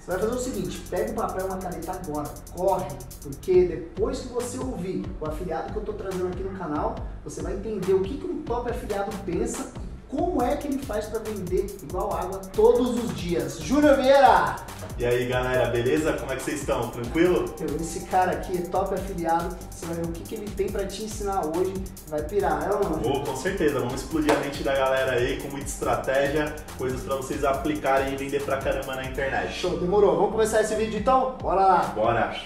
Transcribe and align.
Você 0.00 0.12
vai 0.12 0.18
fazer 0.18 0.34
o 0.34 0.38
seguinte, 0.38 0.82
pega 0.88 1.12
um 1.12 1.14
papel 1.14 1.46
e 1.46 1.48
uma 1.50 1.58
caneta 1.58 1.92
agora, 1.92 2.30
corre, 2.56 2.88
porque 3.22 3.66
depois 3.66 4.20
que 4.20 4.28
você 4.28 4.58
ouvir 4.58 5.04
o 5.20 5.26
afiliado 5.26 5.72
que 5.72 5.76
eu 5.76 5.82
estou 5.82 5.94
trazendo 5.94 6.28
aqui 6.28 6.42
no 6.42 6.58
canal, 6.58 6.96
você 7.22 7.42
vai 7.42 7.52
entender 7.52 7.92
o 7.92 8.00
que, 8.02 8.16
que 8.16 8.26
um 8.26 8.42
top 8.42 8.70
afiliado 8.70 9.14
pensa 9.26 9.70
e 9.76 9.89
como 10.10 10.42
é 10.42 10.56
que 10.56 10.66
ele 10.66 10.78
faz 10.78 11.06
para 11.06 11.20
vender 11.20 11.66
igual 11.82 12.12
água 12.12 12.40
todos 12.52 13.02
os 13.02 13.16
dias. 13.16 13.60
Júnior 13.60 13.96
Vieira! 13.96 14.56
E 14.98 15.06
aí 15.06 15.26
galera, 15.28 15.70
beleza? 15.70 16.12
Como 16.14 16.32
é 16.32 16.36
que 16.36 16.42
vocês 16.42 16.60
estão? 16.60 16.90
Tranquilo? 16.90 17.54
Esse 17.80 18.00
cara 18.00 18.32
aqui 18.32 18.58
é 18.58 18.62
top 18.62 18.94
afiliado, 18.94 19.56
você 19.70 19.86
vai 19.86 19.94
ver 19.96 20.06
o 20.06 20.12
que, 20.12 20.22
que 20.22 20.34
ele 20.34 20.50
tem 20.50 20.68
para 20.68 20.84
te 20.86 21.04
ensinar 21.04 21.46
hoje, 21.46 21.72
vai 22.08 22.22
pirar, 22.22 22.68
é 22.68 22.74
ou 22.74 22.82
não? 22.84 23.12
Oh, 23.12 23.24
com 23.24 23.36
certeza, 23.36 23.78
vamos 23.78 24.02
explodir 24.02 24.36
a 24.36 24.40
mente 24.40 24.62
da 24.62 24.74
galera 24.74 25.12
aí 25.12 25.40
com 25.40 25.48
muita 25.48 25.68
estratégia, 25.68 26.54
coisas 26.76 27.00
para 27.02 27.16
vocês 27.16 27.44
aplicarem 27.44 28.12
e 28.12 28.16
vender 28.16 28.42
pra 28.42 28.58
caramba 28.58 28.96
na 28.96 29.04
internet. 29.04 29.52
Show, 29.52 29.78
demorou. 29.78 30.16
Vamos 30.16 30.32
começar 30.32 30.60
esse 30.60 30.74
vídeo 30.74 30.98
então? 30.98 31.36
Bora 31.40 31.60
lá! 31.60 31.82
Bora! 31.94 32.36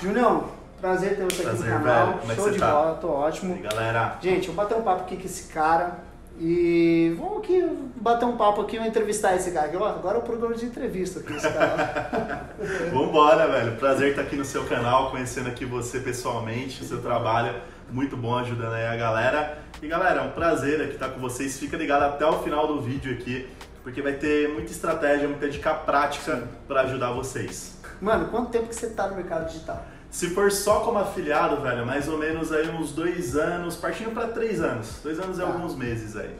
Junião, 0.00 0.57
prazer 0.80 1.16
ter 1.16 1.24
você 1.24 1.42
Prazer, 1.42 1.60
aqui 1.60 1.78
no 1.78 1.84
canal. 1.84 2.06
velho. 2.06 2.18
Como 2.18 2.32
é 2.32 2.34
Show 2.34 2.50
de 2.50 2.58
tá? 2.58 2.70
bola, 2.70 2.94
tô 2.96 3.08
ótimo. 3.08 3.56
E 3.56 3.58
galera, 3.60 4.18
Gente, 4.20 4.46
vou 4.46 4.56
bater 4.56 4.76
um 4.76 4.82
papo 4.82 5.02
aqui 5.02 5.16
com 5.16 5.24
esse 5.24 5.52
cara 5.52 5.98
e 6.40 7.16
vamos 7.18 7.38
aqui 7.38 7.68
bater 7.96 8.24
um 8.24 8.36
papo 8.36 8.60
aqui, 8.60 8.76
vamos 8.76 8.90
entrevistar 8.90 9.34
esse 9.34 9.50
cara 9.50 9.66
agora 9.66 10.18
é 10.18 10.20
o 10.20 10.22
programa 10.22 10.54
de 10.54 10.66
entrevista 10.66 11.18
aqui, 11.18 11.32
esse 11.34 11.50
cara. 11.52 12.50
vambora, 12.94 13.48
velho. 13.48 13.76
Prazer 13.76 14.10
estar 14.10 14.22
aqui 14.22 14.36
no 14.36 14.44
seu 14.44 14.64
canal, 14.64 15.10
conhecendo 15.10 15.48
aqui 15.48 15.64
você 15.64 15.98
pessoalmente, 15.98 16.82
o 16.82 16.84
seu 16.84 17.02
trabalho. 17.02 17.60
Muito 17.90 18.16
bom 18.16 18.36
ajudando 18.38 18.74
aí 18.74 18.86
a 18.86 18.96
galera. 18.96 19.58
E 19.82 19.88
galera, 19.88 20.20
é 20.20 20.22
um 20.22 20.30
prazer 20.30 20.80
aqui 20.80 20.92
estar 20.92 21.08
com 21.08 21.20
vocês. 21.20 21.58
Fica 21.58 21.76
ligado 21.76 22.02
até 22.04 22.24
o 22.24 22.40
final 22.42 22.68
do 22.68 22.80
vídeo 22.80 23.12
aqui, 23.14 23.48
porque 23.82 24.00
vai 24.00 24.12
ter 24.12 24.48
muita 24.48 24.70
estratégia, 24.70 25.26
muita 25.26 25.48
dica 25.48 25.74
prática 25.74 26.44
para 26.68 26.82
ajudar 26.82 27.12
vocês. 27.12 27.78
Mano, 28.00 28.28
quanto 28.28 28.50
tempo 28.50 28.68
que 28.68 28.76
você 28.76 28.90
tá 28.90 29.08
no 29.08 29.16
mercado 29.16 29.46
digital? 29.46 29.84
Se 30.10 30.30
for 30.30 30.50
só 30.50 30.80
como 30.80 30.98
afiliado, 30.98 31.60
velho, 31.60 31.84
mais 31.86 32.08
ou 32.08 32.16
menos 32.18 32.50
aí 32.52 32.68
uns 32.68 32.92
dois 32.92 33.36
anos, 33.36 33.76
partindo 33.76 34.12
para 34.12 34.28
três 34.28 34.60
anos. 34.60 35.00
Dois 35.02 35.18
anos 35.20 35.38
e 35.38 35.40
Tá. 35.42 35.46
alguns 35.46 35.74
meses 35.76 36.16
aí. 36.16 36.30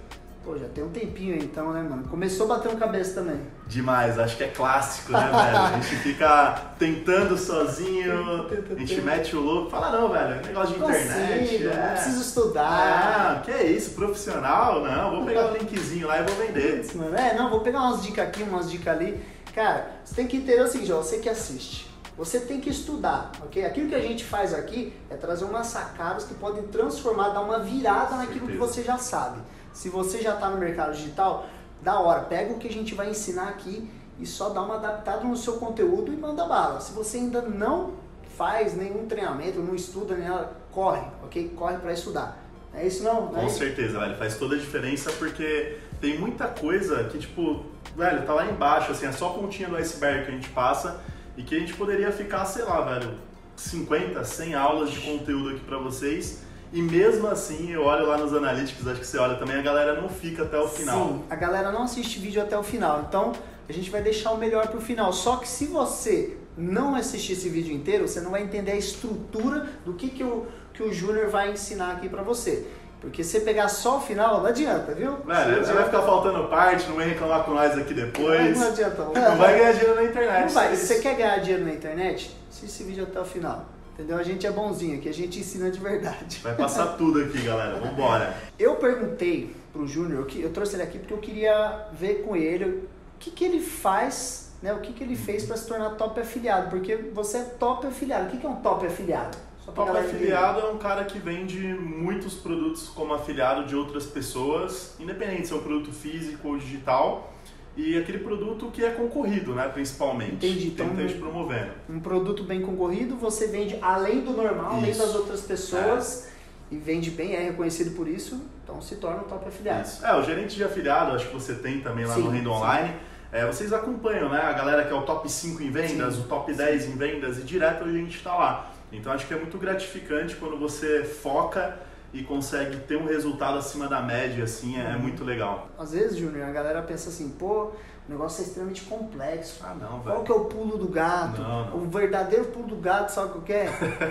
Pô, 0.45 0.57
já 0.57 0.67
tem 0.69 0.83
um 0.83 0.89
tempinho 0.89 1.35
aí 1.35 1.43
então, 1.43 1.73
né, 1.75 1.83
mano? 1.83 2.05
Começou 2.09 2.47
batendo 2.47 2.79
cabeça 2.79 3.21
também. 3.21 3.39
Demais, 3.67 4.19
acho 4.19 4.35
que 4.39 4.45
é 4.45 4.49
clássico, 4.49 5.13
né, 5.13 5.21
velho? 5.31 5.59
A 5.59 5.73
gente 5.73 5.97
fica 6.03 6.55
tentando 6.79 7.37
sozinho, 7.37 8.47
a 8.75 8.75
gente 8.79 9.01
mete 9.03 9.37
o 9.37 9.41
louco. 9.41 9.71
Fala, 9.71 9.91
não, 9.91 10.09
velho, 10.09 10.41
é 10.43 10.47
negócio 10.47 10.75
de 10.75 10.81
internet. 10.81 11.41
Consigo, 11.41 11.69
é. 11.69 11.77
não 11.77 11.93
preciso 11.93 12.21
estudar. 12.23 12.65
Ah, 12.71 13.43
que 13.45 13.51
é 13.51 13.67
isso, 13.67 13.91
profissional? 13.91 14.81
Não, 14.83 15.17
vou 15.17 15.27
pegar 15.27 15.53
o 15.53 15.57
linkzinho 15.59 16.07
lá 16.07 16.21
e 16.21 16.23
vou 16.23 16.35
vender. 16.37 16.79
Putz, 16.79 16.95
mano, 16.95 17.15
É, 17.15 17.35
não, 17.35 17.51
vou 17.51 17.61
pegar 17.61 17.81
umas 17.81 18.03
dicas 18.03 18.27
aqui, 18.27 18.43
umas 18.43 18.71
dicas 18.71 18.97
ali. 18.97 19.21
Cara, 19.55 19.91
você 20.03 20.15
tem 20.15 20.27
que 20.27 20.39
entender 20.39 20.63
o 20.63 20.67
seguinte, 20.69 20.93
ó, 20.93 21.03
você 21.03 21.19
que 21.19 21.29
assiste. 21.29 21.87
Você 22.19 22.41
tem 22.41 22.61
que 22.61 22.69
estudar, 22.69 23.31
ok? 23.41 23.65
Aquilo 23.65 23.89
que 23.89 23.95
a 23.95 24.01
gente 24.01 24.25
faz 24.25 24.53
aqui 24.53 24.93
é 25.09 25.15
trazer 25.15 25.45
umas 25.45 25.69
sacadas 25.69 26.25
que 26.25 26.35
podem 26.35 26.65
transformar, 26.65 27.29
dar 27.29 27.43
uma 27.43 27.61
virada 27.61 28.17
naquilo 28.17 28.49
que 28.49 28.57
você 28.57 28.83
já 28.83 28.99
sabe. 28.99 29.41
Se 29.73 29.89
você 29.89 30.21
já 30.21 30.35
está 30.35 30.51
no 30.51 30.59
mercado 30.59 30.93
digital, 30.97 31.47
da 31.81 32.01
hora, 32.01 32.23
pega 32.23 32.53
o 32.53 32.59
que 32.59 32.67
a 32.67 32.73
gente 32.73 32.93
vai 32.93 33.09
ensinar 33.09 33.49
aqui 33.49 33.89
e 34.19 34.27
só 34.27 34.49
dá 34.49 34.61
uma 34.61 34.75
adaptada 34.75 35.23
no 35.23 35.37
seu 35.37 35.55
conteúdo 35.59 36.13
e 36.13 36.17
manda 36.17 36.45
bala. 36.45 36.81
Se 36.81 36.93
você 36.93 37.19
ainda 37.19 37.41
não 37.41 37.93
faz 38.37 38.77
nenhum 38.77 39.07
treinamento, 39.07 39.61
não 39.61 39.77
estuda 39.77 40.17
nem 40.17 40.29
nada, 40.29 40.51
corre, 40.73 41.03
ok? 41.23 41.51
Corre 41.51 41.77
para 41.79 41.93
estudar. 41.93 42.37
É 42.75 42.85
isso 42.85 43.05
não? 43.05 43.27
não 43.27 43.39
é 43.39 43.41
Com 43.43 43.47
isso? 43.47 43.59
certeza, 43.59 43.97
velho, 44.01 44.17
faz 44.17 44.37
toda 44.37 44.57
a 44.57 44.59
diferença 44.59 45.13
porque 45.13 45.79
tem 46.01 46.19
muita 46.19 46.49
coisa 46.49 47.05
que, 47.05 47.19
tipo, 47.19 47.65
velho, 47.97 48.27
tá 48.27 48.35
lá 48.35 48.47
embaixo, 48.47 48.91
assim, 48.91 49.07
é 49.07 49.13
só 49.13 49.29
a 49.29 49.35
pontinha 49.35 49.69
do 49.69 49.77
iceberg 49.77 50.25
que 50.25 50.33
a 50.33 50.35
gente 50.35 50.49
passa 50.49 51.01
e 51.39 51.43
que 51.45 51.55
a 51.55 51.59
gente 51.61 51.73
poderia 51.75 52.11
ficar, 52.11 52.45
sei 52.45 52.65
lá, 52.65 52.81
velho, 52.81 53.15
50, 53.55 54.25
100 54.25 54.55
aulas 54.55 54.91
de 54.91 54.99
conteúdo 54.99 55.51
aqui 55.51 55.61
pra 55.61 55.79
vocês. 55.79 56.43
E 56.73 56.83
mesmo 56.83 57.29
assim, 57.29 57.71
eu 57.71 57.85
olho 57.85 58.07
lá 58.07 58.19
nos 58.19 58.35
analytics, 58.35 58.87
acho 58.87 59.01
que 59.01 59.07
você 59.07 59.19
olha 59.19 59.37
também, 59.37 59.57
a 59.57 59.63
galera 59.63 59.99
não 59.99 60.09
fica 60.09 60.43
até 60.43 60.59
o 60.59 60.69
final. 60.69 61.09
Sim, 61.09 61.25
a 61.31 61.37
galera 61.37 61.71
não 61.71 61.85
assiste 61.85 62.19
vídeo 62.19 62.43
até 62.43 62.59
o 62.59 62.63
final. 62.63 63.05
Então, 63.09 63.33
a 63.69 63.73
gente 63.73 63.89
vai 63.89 64.03
deixar 64.03 64.33
o 64.33 64.37
melhor 64.37 64.67
pro 64.67 64.81
final. 64.81 65.13
Só 65.13 65.37
que 65.37 65.49
se 65.49 65.67
você 65.67 66.37
não 66.57 66.97
assistir 66.97 67.35
esse 67.35 67.49
vídeo 67.49 67.73
inteiro, 67.73 68.09
você 68.09 68.21
não 68.21 68.33
vai 68.33 68.43
entender 68.43 68.73
a 68.73 68.77
estrutura 68.77 69.69
do 69.85 69.95
que, 69.95 70.11
que, 70.11 70.25
o, 70.25 70.47
que 70.75 70.83
o 70.83 70.93
Júnior 70.93 71.31
vai 71.31 71.53
ensinar 71.53 71.93
aqui 71.93 72.09
pra 72.09 72.23
você. 72.23 72.67
Porque 73.01 73.23
se 73.23 73.31
você 73.31 73.41
pegar 73.41 73.69
só 73.69 73.99
o 73.99 74.01
final, 74.01 74.41
não 74.41 74.47
adianta, 74.47 74.93
viu? 74.93 75.17
Velho, 75.19 75.65
você 75.65 75.73
vai 75.73 75.85
ficar 75.85 76.03
faltando 76.03 76.49
parte, 76.49 76.89
não 76.89 76.97
vai 76.97 77.09
reclamar 77.09 77.45
com 77.45 77.53
nós 77.53 77.79
aqui 77.79 77.95
depois. 77.95 78.59
Não 78.59 78.69
adianta. 78.69 79.05
Não 79.05 79.37
vai 79.37 79.59
ganhar 79.59 79.73
dinheiro 79.73 79.95
na 79.95 80.05
internet. 80.05 80.45
Não 80.47 80.49
vai. 80.49 80.73
é 80.73 80.77
Se 80.77 80.87
você 80.87 80.99
quer 81.01 81.15
ganhar 81.15 81.39
dinheiro 81.39 81.65
na 81.65 81.73
internet, 81.73 82.37
assiste 82.51 82.67
esse 82.67 82.83
vídeo 82.83 83.05
até 83.05 83.21
o 83.21 83.25
final. 83.25 83.67
Entendeu? 83.95 84.17
A 84.17 84.23
gente 84.23 84.47
é 84.47 84.51
bonzinho 84.51 84.97
aqui, 84.97 85.09
a 85.09 85.15
gente 85.15 85.41
ensina 85.41 85.71
de 85.71 85.79
verdade. 85.81 86.39
Vai 86.43 86.55
passar 86.55 86.97
tudo 86.97 87.21
aqui, 87.21 87.41
galera. 87.41 87.79
Vambora. 87.81 88.35
Eu 88.59 88.77
perguntei 88.77 89.55
pro 89.73 89.87
Júnior, 89.87 90.27
eu 90.37 90.51
trouxe 90.51 90.77
ele 90.77 90.83
aqui 90.83 90.99
porque 90.99 91.15
eu 91.15 91.19
queria 91.19 91.87
ver 91.93 92.23
com 92.23 92.37
ele 92.37 92.65
o 92.65 92.89
que, 93.19 93.31
que 93.31 93.45
ele 93.45 93.61
faz, 93.61 94.53
né? 94.63 94.73
O 94.73 94.81
que, 94.81 94.93
que 94.93 95.03
ele 95.03 95.17
fez 95.17 95.45
para 95.45 95.57
se 95.57 95.67
tornar 95.67 95.91
top 95.91 96.21
afiliado, 96.21 96.71
porque 96.71 96.97
você 97.13 97.39
é 97.39 97.43
top 97.43 97.87
afiliado. 97.89 98.27
O 98.27 98.31
que, 98.31 98.37
que 98.39 98.47
é 98.47 98.49
um 98.49 98.57
top 98.57 98.87
afiliado? 98.87 99.37
Top 99.75 99.91
afiliado 99.91 100.61
é 100.61 100.71
um 100.71 100.79
cara 100.79 101.05
que 101.05 101.19
vende 101.19 101.59
muitos 101.59 102.35
produtos 102.35 102.89
como 102.89 103.15
afiliado 103.15 103.65
de 103.67 103.77
outras 103.77 104.07
pessoas, 104.07 104.95
independente 104.99 105.47
se 105.49 105.53
é 105.53 105.57
um 105.57 105.61
produto 105.63 105.93
físico 105.93 106.49
ou 106.49 106.59
digital, 106.59 107.33
e 107.77 107.97
aquele 107.97 108.19
produto 108.19 108.71
que 108.73 108.85
é 108.85 108.91
concorrido, 108.91 109.55
né, 109.55 109.69
principalmente. 109.69 110.33
Entendi, 110.35 110.59
Tem 110.61 110.69
então- 110.71 110.87
muita 110.87 111.09
gente 111.09 111.19
promovendo. 111.21 111.71
Um 111.89 112.01
produto 112.01 112.43
bem 112.43 112.61
concorrido, 112.61 113.17
você 113.17 113.47
vende 113.47 113.79
além 113.81 114.21
do 114.23 114.33
normal, 114.33 114.77
além 114.77 114.91
Isso. 114.91 115.01
das 115.01 115.15
outras 115.15 115.43
pessoas, 115.43 116.29
e 116.71 116.77
vende 116.77 117.11
bem, 117.11 117.35
é 117.35 117.41
reconhecido 117.45 117.95
por 117.95 118.09
isso, 118.09 118.43
então 118.65 118.81
se 118.81 118.97
torna 118.97 119.21
um 119.21 119.25
top 119.29 119.47
afiliado. 119.47 119.87
Isso. 119.87 120.05
É, 120.05 120.15
o 120.17 120.23
gerente 120.25 120.57
de 120.57 120.65
afiliado, 120.65 121.13
acho 121.15 121.29
que 121.29 121.35
você 121.35 121.55
tem 121.55 121.81
também 121.81 122.05
lá 122.05 122.15
Sim, 122.15 122.23
no 122.23 122.31
Renda 122.31 122.45
sim. 122.51 122.57
Online. 122.57 122.95
É, 123.31 123.47
vocês 123.47 123.73
acompanham, 123.75 124.29
né? 124.31 124.41
A 124.41 124.53
galera 124.55 124.85
que 124.85 124.93
é 124.93 124.97
o 124.97 125.03
top 125.03 125.31
5 125.31 125.63
em 125.63 125.71
vendas, 125.71 126.15
Sim. 126.15 126.23
o 126.23 126.25
top 126.25 126.53
10 126.53 126.87
em 126.87 126.97
vendas, 126.97 127.39
e 127.39 127.43
direto 127.43 127.85
a 127.85 127.93
gente 127.93 128.17
está 128.17 128.35
lá. 128.35 128.71
Então 128.93 129.13
acho 129.13 129.27
que 129.27 129.35
é 129.35 129.37
muito 129.37 129.59
gratificante 129.59 130.37
quando 130.37 130.59
você 130.59 131.05
foca 131.05 131.79
e 132.13 132.23
consegue 132.23 132.77
ter 132.79 132.97
um 132.97 133.07
resultado 133.07 133.59
acima 133.59 133.87
da 133.87 134.01
média, 134.01 134.45
assim, 134.45 134.81
é, 134.81 134.93
Uhum. 134.95 134.99
muito 135.01 135.23
legal. 135.25 135.69
Às 135.79 135.93
vezes, 135.93 136.17
Júnior, 136.17 136.49
a 136.49 136.53
galera 136.53 136.81
pensa 136.81 137.11
assim, 137.11 137.29
pô, 137.29 137.65
o 137.65 138.11
negócio 138.11 138.43
é 138.43 138.47
extremamente 138.47 138.81
complexo. 138.87 139.61
Ah, 139.63 139.75
não, 139.79 140.01
Qual 140.01 140.15
velho. 140.15 140.23
que 140.25 140.33
é 140.33 140.35
o 140.35 140.45
pulo 140.47 140.79
do 140.79 140.89
gato? 140.89 141.43
Não, 141.43 141.67
não. 141.67 141.77
O 141.77 141.91
verdadeiro 141.91 142.47
pulo 142.47 142.67
do 142.67 142.77
gato, 142.77 143.11
sabe 143.11 143.37
o 143.37 143.43
que 143.43 143.53
é? 143.53 143.67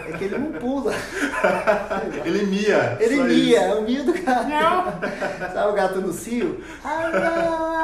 É 0.10 0.16
que 0.16 0.26
ele 0.26 0.38
não 0.38 0.52
pula. 0.60 0.94
Ele 2.24 2.46
mia. 2.46 2.98
Ele 3.00 3.24
mia, 3.24 3.58
isso. 3.58 3.66
é 3.66 3.76
o 3.76 3.82
mio 3.82 4.04
do 4.06 4.14
gato. 4.14 5.02
Sabe 5.54 5.72
o 5.72 5.74
gato 5.74 6.02
no 6.02 6.14
cio? 6.14 6.64
Ah, 6.84 7.10
não, 7.10 7.20
não, 7.20 7.77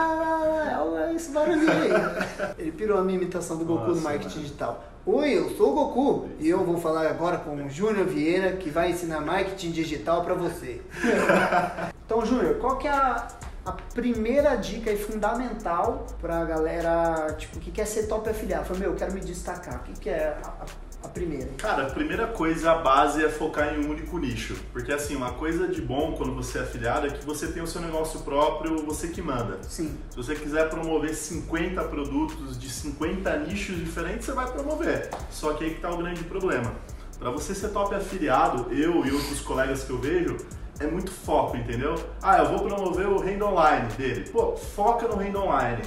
esse 1.16 1.32
barulhinho 1.32 1.72
aí. 1.72 1.92
Ele 2.58 2.72
pirou 2.72 2.98
a 2.98 3.04
minha 3.04 3.18
imitação 3.18 3.58
do 3.58 3.66
Goku 3.66 3.82
no 3.88 3.88
Nossa, 3.90 4.02
marketing 4.02 4.30
mano. 4.36 4.42
digital. 4.42 4.84
Oi, 5.06 5.38
eu 5.38 5.50
sou 5.58 5.72
o 5.72 5.74
Goku 5.76 6.30
e 6.40 6.50
eu 6.50 6.64
vou 6.64 6.78
falar 6.78 7.08
agora 7.08 7.38
com 7.38 7.56
o 7.56 7.70
Júnior 7.70 8.06
Vieira 8.06 8.54
que 8.54 8.70
vai 8.70 8.92
ensinar 8.92 9.20
marketing 9.20 9.72
digital 9.72 10.24
pra 10.24 10.34
você. 10.34 10.82
Então, 12.06 12.26
Júnior, 12.26 12.58
qual 12.60 12.78
que 12.78 12.88
é 12.88 12.92
a, 12.92 13.28
a 13.66 13.72
primeira 13.72 14.56
dica 14.56 14.92
e 14.92 14.98
fundamental 14.98 16.06
pra 16.22 16.44
galera 16.44 17.34
tipo, 17.40 17.60
que 17.60 17.72
quer 17.72 17.88
ser 17.88 18.04
top 18.08 18.30
afiliado? 18.30 18.66
Fala, 18.66 18.80
meu, 18.80 18.92
eu 18.92 18.96
quero 18.96 19.14
me 19.14 19.22
destacar. 19.22 19.78
O 19.78 19.80
que, 19.80 19.94
que 19.94 20.10
é 20.10 20.38
a, 20.44 20.48
a- 20.48 20.66
a 21.04 21.08
primeira? 21.10 21.50
Cara, 21.58 21.88
a 21.88 21.90
primeira 21.90 22.28
coisa, 22.28 22.72
a 22.72 22.76
base 22.76 23.24
é 23.24 23.30
focar 23.30 23.74
em 23.74 23.86
um 23.86 23.90
único 23.90 24.18
nicho. 24.18 24.56
Porque 24.72 24.92
assim, 24.92 25.16
uma 25.16 25.34
coisa 25.34 25.68
de 25.68 25.82
bom 25.82 26.14
quando 26.18 26.34
você 26.34 26.60
é 26.60 26.62
afiliado 26.62 27.08
é 27.08 27.10
que 27.10 27.26
você 27.26 27.48
tem 27.48 27.62
o 27.62 27.68
seu 27.68 27.82
negócio 27.82 28.22
próprio, 28.22 28.86
você 28.86 29.10
que 29.10 29.22
manda. 29.22 29.60
Sim. 29.64 29.98
Se 30.10 30.18
você 30.18 30.36
quiser 30.36 30.70
promover 30.70 31.14
50 31.14 31.84
produtos 31.84 32.58
de 32.58 32.70
50 32.70 33.38
nichos 33.40 33.76
diferentes, 33.78 34.26
você 34.26 34.32
vai 34.32 34.52
promover. 34.52 35.10
Só 35.30 35.54
que 35.54 35.66
aí 35.66 35.74
que 35.76 35.82
tá 35.82 35.92
o 35.92 35.98
grande 35.98 36.24
problema. 36.24 36.72
Para 37.20 37.30
você 37.30 37.54
ser 37.54 37.70
top 37.70 37.94
afiliado, 37.96 38.74
eu 38.74 39.06
e 39.06 39.12
outros 39.12 39.40
colegas 39.42 39.84
que 39.84 39.92
eu 39.92 40.00
vejo, 40.00 40.38
é 40.80 40.88
muito 40.88 41.12
foco, 41.12 41.56
entendeu? 41.56 41.96
Ah, 42.22 42.40
eu 42.40 42.50
vou 42.50 42.68
promover 42.68 43.08
o 43.08 43.20
renda 43.20 43.46
online 43.46 43.88
dele. 43.94 44.30
Pô, 44.30 44.56
foca 44.56 45.08
no 45.08 45.16
renda 45.16 45.40
online. 45.40 45.82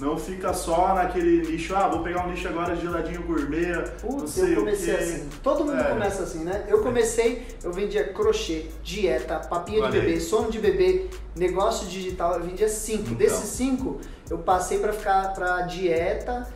Não 0.00 0.16
fica 0.16 0.52
só 0.54 0.94
naquele 0.94 1.46
nicho, 1.46 1.76
ah, 1.76 1.88
vou 1.88 2.02
pegar 2.02 2.26
um 2.26 2.30
nicho 2.30 2.48
agora 2.48 2.74
de 2.74 2.82
geladinho 2.82 3.22
gourmet, 3.22 3.72
não 4.02 4.10
Putz, 4.10 4.30
sei 4.30 4.52
eu 4.54 4.60
comecei 4.60 4.94
o 4.94 4.96
quê. 4.96 5.02
assim. 5.04 5.28
Todo 5.42 5.64
mundo 5.64 5.78
É. 5.80 5.84
começa 5.90 6.22
assim, 6.22 6.42
né? 6.44 6.64
Eu 6.68 6.80
comecei, 6.82 7.46
eu 7.62 7.70
vendia 7.72 8.12
crochê, 8.12 8.66
dieta, 8.82 9.38
papinha 9.40 9.82
Olha 9.82 9.90
de 9.92 10.00
bebê, 10.00 10.18
sono 10.20 10.50
de 10.50 10.58
bebê, 10.58 11.06
negócio 11.36 11.86
digital, 11.86 12.34
eu 12.36 12.44
vendia 12.44 12.68
cinco. 12.68 13.02
Então. 13.02 13.14
Desses 13.16 13.50
cinco, 13.50 14.00
eu 14.30 14.38
passei 14.38 14.78
pra 14.78 14.92
ficar 14.92 15.34
pra 15.34 15.62
dieta, 15.62 16.48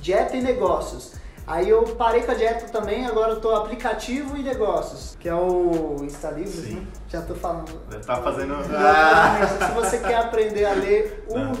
dieta 0.00 0.36
e 0.36 0.42
negócios. 0.42 1.12
Aí 1.46 1.68
eu 1.68 1.82
parei 1.82 2.22
com 2.22 2.30
a 2.32 2.34
dieta 2.34 2.66
também, 2.68 3.06
agora 3.06 3.32
eu 3.32 3.40
tô 3.40 3.50
aplicativo 3.54 4.36
e 4.36 4.42
negócios, 4.42 5.16
que 5.18 5.28
é 5.28 5.34
o 5.34 5.96
Insta 6.02 6.32
Sim. 6.46 6.74
né? 6.74 6.86
Já 7.10 7.20
tô 7.22 7.34
falando. 7.34 7.72
Tá 8.06 8.16
fazendo. 8.22 8.54
Ah. 8.72 9.84
Se 9.90 10.14
aprender 10.14 10.64
a 10.64 10.74
ler 10.74 11.24
um. 11.28 11.38
Não. 11.38 11.52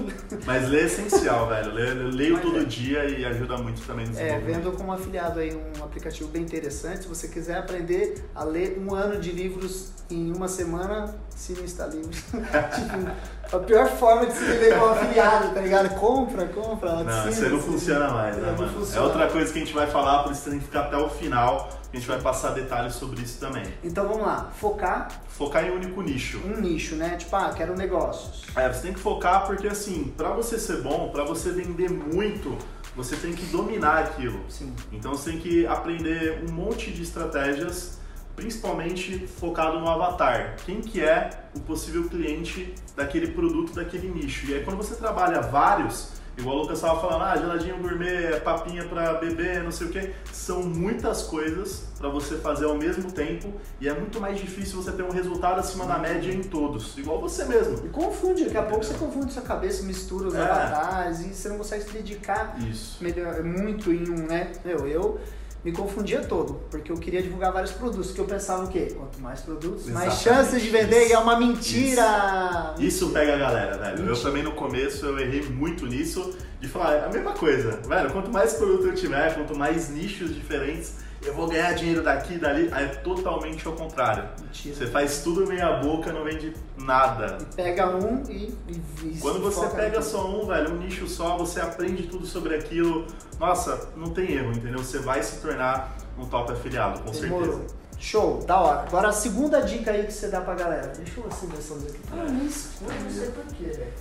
Mas 0.46 0.68
ler 0.68 0.82
é 0.82 0.84
essencial, 0.84 1.48
velho. 1.48 1.76
Eu 1.76 2.08
leio 2.08 2.34
Mas 2.34 2.42
todo 2.42 2.60
é. 2.60 2.64
dia 2.64 3.04
e 3.04 3.24
ajuda 3.24 3.56
muito 3.58 3.84
também 3.84 4.06
no 4.06 4.18
É, 4.18 4.38
vendo 4.38 4.70
como 4.72 4.92
afiliado 4.92 5.40
aí 5.40 5.52
um 5.52 5.84
aplicativo 5.84 6.28
bem 6.28 6.42
interessante. 6.42 7.02
Se 7.02 7.08
você 7.08 7.26
quiser 7.26 7.58
aprender 7.58 8.24
a 8.32 8.44
ler 8.44 8.78
um 8.78 8.94
ano 8.94 9.20
de 9.20 9.32
livros 9.32 9.92
em 10.08 10.32
uma 10.32 10.46
semana, 10.46 11.16
se 11.34 11.52
não 11.52 11.64
está 11.64 11.86
livros. 11.86 12.16
tipo, 12.30 13.56
a 13.56 13.58
pior 13.58 13.88
forma 13.88 14.26
de 14.26 14.32
se 14.32 14.44
viver 14.44 14.78
como 14.78 14.92
afiliado, 14.92 15.52
tá 15.52 15.60
ligado? 15.60 15.94
Compra, 15.98 16.46
compra, 16.46 17.02
Não, 17.02 17.08
assina, 17.08 17.30
isso 17.30 17.44
aí 17.44 17.50
não 17.50 17.60
funciona 17.60 18.08
mais, 18.10 18.36
né, 18.36 18.48
É, 18.48 18.52
mano? 18.52 18.64
É 18.64 18.68
funciona. 18.68 19.06
outra 19.06 19.28
coisa 19.28 19.52
que 19.52 19.58
a 19.58 19.64
gente 19.64 19.74
vai 19.74 19.88
falar, 19.88 20.22
por 20.22 20.32
isso 20.32 20.48
tem 20.48 20.58
que 20.60 20.64
ficar 20.64 20.82
até 20.82 20.96
o 20.96 21.08
final. 21.08 21.79
A 21.92 21.96
gente 21.96 22.06
vai 22.06 22.20
passar 22.20 22.50
detalhes 22.50 22.94
sobre 22.94 23.20
isso 23.20 23.40
também. 23.40 23.64
Então 23.82 24.06
vamos 24.06 24.22
lá, 24.22 24.50
focar 24.58 25.08
Focar 25.28 25.64
em 25.64 25.70
um 25.70 25.74
único 25.76 26.02
nicho. 26.02 26.40
um 26.44 26.60
nicho, 26.60 26.94
né? 26.94 27.16
Tipo, 27.16 27.34
ah, 27.34 27.52
quero 27.56 27.74
negócios. 27.76 28.44
É, 28.54 28.72
você 28.72 28.82
tem 28.82 28.92
que 28.92 29.00
focar 29.00 29.46
porque 29.46 29.66
assim, 29.66 30.12
pra 30.16 30.30
você 30.30 30.58
ser 30.58 30.82
bom, 30.82 31.08
pra 31.10 31.24
você 31.24 31.50
vender 31.50 31.90
muito, 31.90 32.56
você 32.94 33.16
tem 33.16 33.32
que 33.32 33.44
dominar 33.46 33.98
aquilo. 34.04 34.38
Sim. 34.48 34.74
Então 34.92 35.12
você 35.12 35.30
tem 35.30 35.40
que 35.40 35.66
aprender 35.66 36.44
um 36.48 36.52
monte 36.52 36.92
de 36.92 37.02
estratégias, 37.02 37.98
principalmente 38.36 39.26
focado 39.26 39.80
no 39.80 39.88
avatar. 39.88 40.56
Quem 40.64 40.80
que 40.80 41.02
é 41.02 41.30
o 41.56 41.60
possível 41.60 42.08
cliente 42.08 42.74
daquele 42.94 43.28
produto, 43.28 43.72
daquele 43.74 44.08
nicho. 44.08 44.46
E 44.46 44.54
aí 44.54 44.64
quando 44.64 44.76
você 44.76 44.94
trabalha 44.94 45.40
vários, 45.40 46.19
igual 46.40 46.56
o 46.56 46.60
Lucas 46.62 46.78
estava 46.78 47.00
falando, 47.00 47.22
ah, 47.22 47.36
geladinho 47.36 47.76
gourmet, 47.78 48.40
papinha 48.40 48.84
para 48.84 49.14
beber, 49.14 49.62
não 49.62 49.70
sei 49.70 49.86
o 49.86 49.90
que, 49.90 50.10
são 50.32 50.62
muitas 50.62 51.22
coisas 51.22 51.84
para 51.98 52.08
você 52.08 52.36
fazer 52.36 52.64
ao 52.64 52.74
mesmo 52.76 53.12
tempo 53.12 53.52
e 53.80 53.88
é 53.88 53.92
muito 53.94 54.20
mais 54.20 54.40
difícil 54.40 54.82
você 54.82 54.90
ter 54.92 55.02
um 55.02 55.10
resultado 55.10 55.60
acima 55.60 55.84
da 55.86 55.98
média 55.98 56.32
em 56.32 56.42
todos, 56.42 56.96
igual 56.96 57.20
você 57.20 57.44
mesmo. 57.44 57.84
E 57.86 57.88
confunde, 57.90 58.44
daqui 58.44 58.56
a 58.56 58.62
pouco 58.62 58.84
você 58.84 58.94
confunde 58.94 59.32
sua 59.32 59.42
cabeça, 59.42 59.82
mistura 59.84 60.28
os 60.28 60.34
É. 60.34 60.40
avatares 60.40 61.20
e 61.20 61.34
você 61.34 61.48
não 61.50 61.58
consegue 61.58 61.84
se 61.84 61.90
dedicar 61.92 62.56
Isso. 62.60 62.96
melhor- 63.02 63.42
muito 63.44 63.92
em 63.92 64.08
um, 64.08 64.26
né? 64.26 64.52
Meu, 64.64 64.86
eu 64.88 65.20
me 65.64 65.72
confundia 65.72 66.20
todo, 66.20 66.54
porque 66.70 66.90
eu 66.90 66.96
queria 66.96 67.22
divulgar 67.22 67.52
vários 67.52 67.72
produtos, 67.72 68.12
que 68.12 68.18
eu 68.18 68.24
pensava 68.24 68.64
o 68.64 68.68
quê? 68.68 68.94
Quanto 68.96 69.20
mais 69.20 69.40
produtos, 69.40 69.86
mais 69.86 70.14
Exatamente. 70.14 70.22
chances 70.22 70.62
de 70.62 70.70
vender, 70.70 71.08
e 71.08 71.12
é 71.12 71.18
uma 71.18 71.38
mentira! 71.38 72.74
Isso 72.78 73.10
pega 73.10 73.34
a 73.34 73.38
galera, 73.38 73.76
velho. 73.76 73.98
Eu 73.98 74.06
Mentira. 74.06 74.22
também 74.22 74.42
no 74.42 74.52
começo 74.52 75.04
eu 75.04 75.18
errei 75.18 75.42
muito 75.42 75.86
nisso 75.86 76.34
de 76.60 76.68
falar 76.68 76.94
é 76.94 77.04
a 77.04 77.08
mesma 77.08 77.32
coisa, 77.32 77.78
velho. 77.86 78.10
Quanto 78.10 78.30
mais 78.30 78.54
produto 78.54 78.86
eu 78.86 78.94
tiver, 78.94 79.34
quanto 79.34 79.56
mais 79.56 79.90
nichos 79.90 80.34
diferentes, 80.34 80.94
eu 81.22 81.34
vou 81.34 81.48
ganhar 81.48 81.72
dinheiro 81.74 82.02
daqui 82.02 82.34
e 82.34 82.38
dali. 82.38 82.68
Aí 82.72 82.86
é 82.86 82.88
totalmente 82.88 83.66
ao 83.66 83.74
contrário. 83.74 84.28
Mentira. 84.40 84.74
Você 84.74 84.86
faz 84.86 85.22
tudo 85.22 85.46
meia 85.46 85.78
boca, 85.78 86.12
não 86.12 86.24
vende 86.24 86.54
nada. 86.78 87.38
E 87.40 87.54
pega 87.54 87.88
um 87.94 88.22
e, 88.28 88.54
e, 88.68 88.82
e 89.04 89.18
Quando 89.20 89.40
você 89.40 89.66
pega 89.68 90.00
só 90.00 90.26
um, 90.26 90.46
velho, 90.46 90.72
um 90.72 90.78
nicho 90.78 91.06
só, 91.06 91.36
você 91.36 91.60
aprende 91.60 92.04
tudo 92.04 92.26
sobre 92.26 92.54
aquilo. 92.54 93.06
Nossa, 93.38 93.90
não 93.96 94.10
tem 94.10 94.32
erro, 94.32 94.52
entendeu? 94.52 94.78
Você 94.78 94.98
vai 94.98 95.22
se 95.22 95.40
tornar 95.40 95.96
um 96.18 96.26
top 96.26 96.52
afiliado, 96.52 97.00
com 97.00 97.10
Demorou. 97.10 97.52
certeza. 97.52 97.80
Show, 97.98 98.42
da 98.46 98.58
hora. 98.58 98.80
Agora 98.86 99.08
a 99.08 99.12
segunda 99.12 99.60
dica 99.60 99.90
aí 99.90 100.06
que 100.06 100.12
você 100.12 100.28
dá 100.28 100.40
pra 100.40 100.54
galera. 100.54 100.90
Deixa 100.96 101.20
eu 101.20 101.26
acender 101.26 101.58
essa 101.58 101.74
luz 101.74 101.84
aqui. 101.86 102.00
Ah, 102.10 102.24
nem 102.30 102.46
escuro, 102.46 102.94
não 103.04 103.10
sei 103.10 103.30
porquê, 103.30 103.64
velho. 103.64 103.92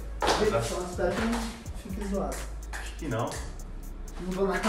Espero 0.90 1.16
que 1.16 1.22
não 1.26 1.40
fique 1.84 2.08
zoado. 2.08 2.38
Acho 2.72 2.96
que 2.96 3.08
não. 3.10 3.30
Não 4.22 4.32
vou 4.32 4.48
nada. 4.48 4.62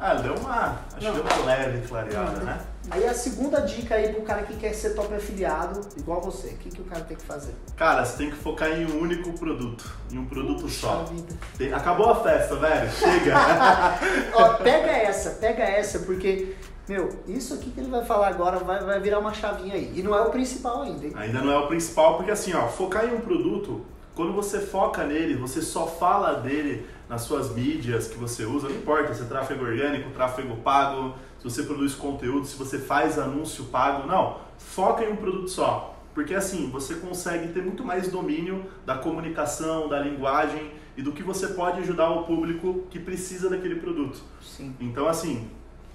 Ah, 0.00 0.14
deu 0.14 0.34
uma. 0.34 0.78
Acho 0.96 1.06
Não. 1.06 1.14
que 1.14 1.22
deu 1.22 1.36
uma 1.36 1.46
leve 1.46 1.88
clareada, 1.88 2.30
Não, 2.38 2.44
né? 2.44 2.60
Aí 2.90 3.06
a 3.06 3.12
segunda 3.12 3.60
dica 3.60 3.94
aí 3.96 4.12
pro 4.12 4.22
cara 4.22 4.42
que 4.44 4.56
quer 4.56 4.72
ser 4.72 4.90
top 4.94 5.12
afiliado, 5.14 5.80
igual 5.96 6.20
você, 6.22 6.48
o 6.48 6.56
que, 6.56 6.70
que 6.70 6.80
o 6.80 6.84
cara 6.84 7.02
tem 7.04 7.16
que 7.16 7.22
fazer? 7.24 7.54
Cara, 7.76 8.04
você 8.04 8.16
tem 8.16 8.30
que 8.30 8.36
focar 8.36 8.70
em 8.70 8.86
um 8.86 9.00
único 9.00 9.32
produto, 9.32 9.84
em 10.10 10.18
um 10.18 10.24
produto 10.26 10.68
só. 10.68 11.00
Puxa 11.00 11.12
vida. 11.14 11.34
Tem- 11.58 11.72
Acabou 11.72 12.08
a 12.10 12.22
festa, 12.22 12.56
velho. 12.56 12.90
Chega. 12.90 13.34
Ó, 14.34 14.54
pega 14.54 14.90
essa, 14.90 15.30
pega 15.32 15.62
essa, 15.64 15.98
porque, 16.00 16.54
meu, 16.88 17.10
isso 17.26 17.52
aqui 17.54 17.70
que 17.70 17.80
ele 17.80 17.90
vai 17.90 18.04
falar 18.04 18.28
agora 18.28 18.58
vai, 18.58 18.82
vai 18.82 19.00
virar 19.00 19.18
uma 19.18 19.34
chavinha 19.34 19.74
aí. 19.74 19.92
E 19.94 20.02
não 20.02 20.14
é 20.16 20.20
o 20.22 20.30
principal 20.30 20.82
ainda, 20.82 21.04
hein? 21.06 21.12
Ainda 21.16 21.40
não 21.42 21.52
é 21.52 21.58
o 21.58 21.66
principal, 21.66 22.16
porque 22.16 22.30
assim, 22.30 22.54
ó, 22.54 22.68
focar 22.68 23.04
em 23.04 23.14
um 23.14 23.20
produto, 23.20 23.84
quando 24.18 24.32
você 24.32 24.58
foca 24.58 25.04
nele, 25.04 25.36
você 25.36 25.62
só 25.62 25.86
fala 25.86 26.40
dele 26.40 26.84
nas 27.08 27.22
suas 27.22 27.54
mídias 27.54 28.08
que 28.08 28.18
você 28.18 28.44
usa, 28.44 28.68
não 28.68 28.74
importa 28.74 29.14
se 29.14 29.22
é 29.22 29.26
tráfego 29.26 29.64
orgânico, 29.64 30.10
tráfego 30.10 30.56
pago, 30.56 31.14
se 31.38 31.44
você 31.44 31.62
produz 31.62 31.94
conteúdo, 31.94 32.44
se 32.44 32.56
você 32.56 32.80
faz 32.80 33.16
anúncio 33.16 33.66
pago, 33.66 34.08
não. 34.08 34.40
Foca 34.58 35.04
em 35.04 35.12
um 35.12 35.14
produto 35.14 35.46
só. 35.46 35.96
Porque 36.12 36.34
assim, 36.34 36.68
você 36.68 36.96
consegue 36.96 37.52
ter 37.52 37.62
muito 37.62 37.84
mais 37.84 38.08
domínio 38.08 38.64
da 38.84 38.98
comunicação, 38.98 39.88
da 39.88 40.00
linguagem 40.00 40.72
e 40.96 41.00
do 41.00 41.12
que 41.12 41.22
você 41.22 41.46
pode 41.46 41.78
ajudar 41.78 42.10
o 42.10 42.24
público 42.24 42.88
que 42.90 42.98
precisa 42.98 43.48
daquele 43.48 43.76
produto. 43.76 44.20
Sim. 44.42 44.74
Então, 44.80 45.06
assim, 45.06 45.48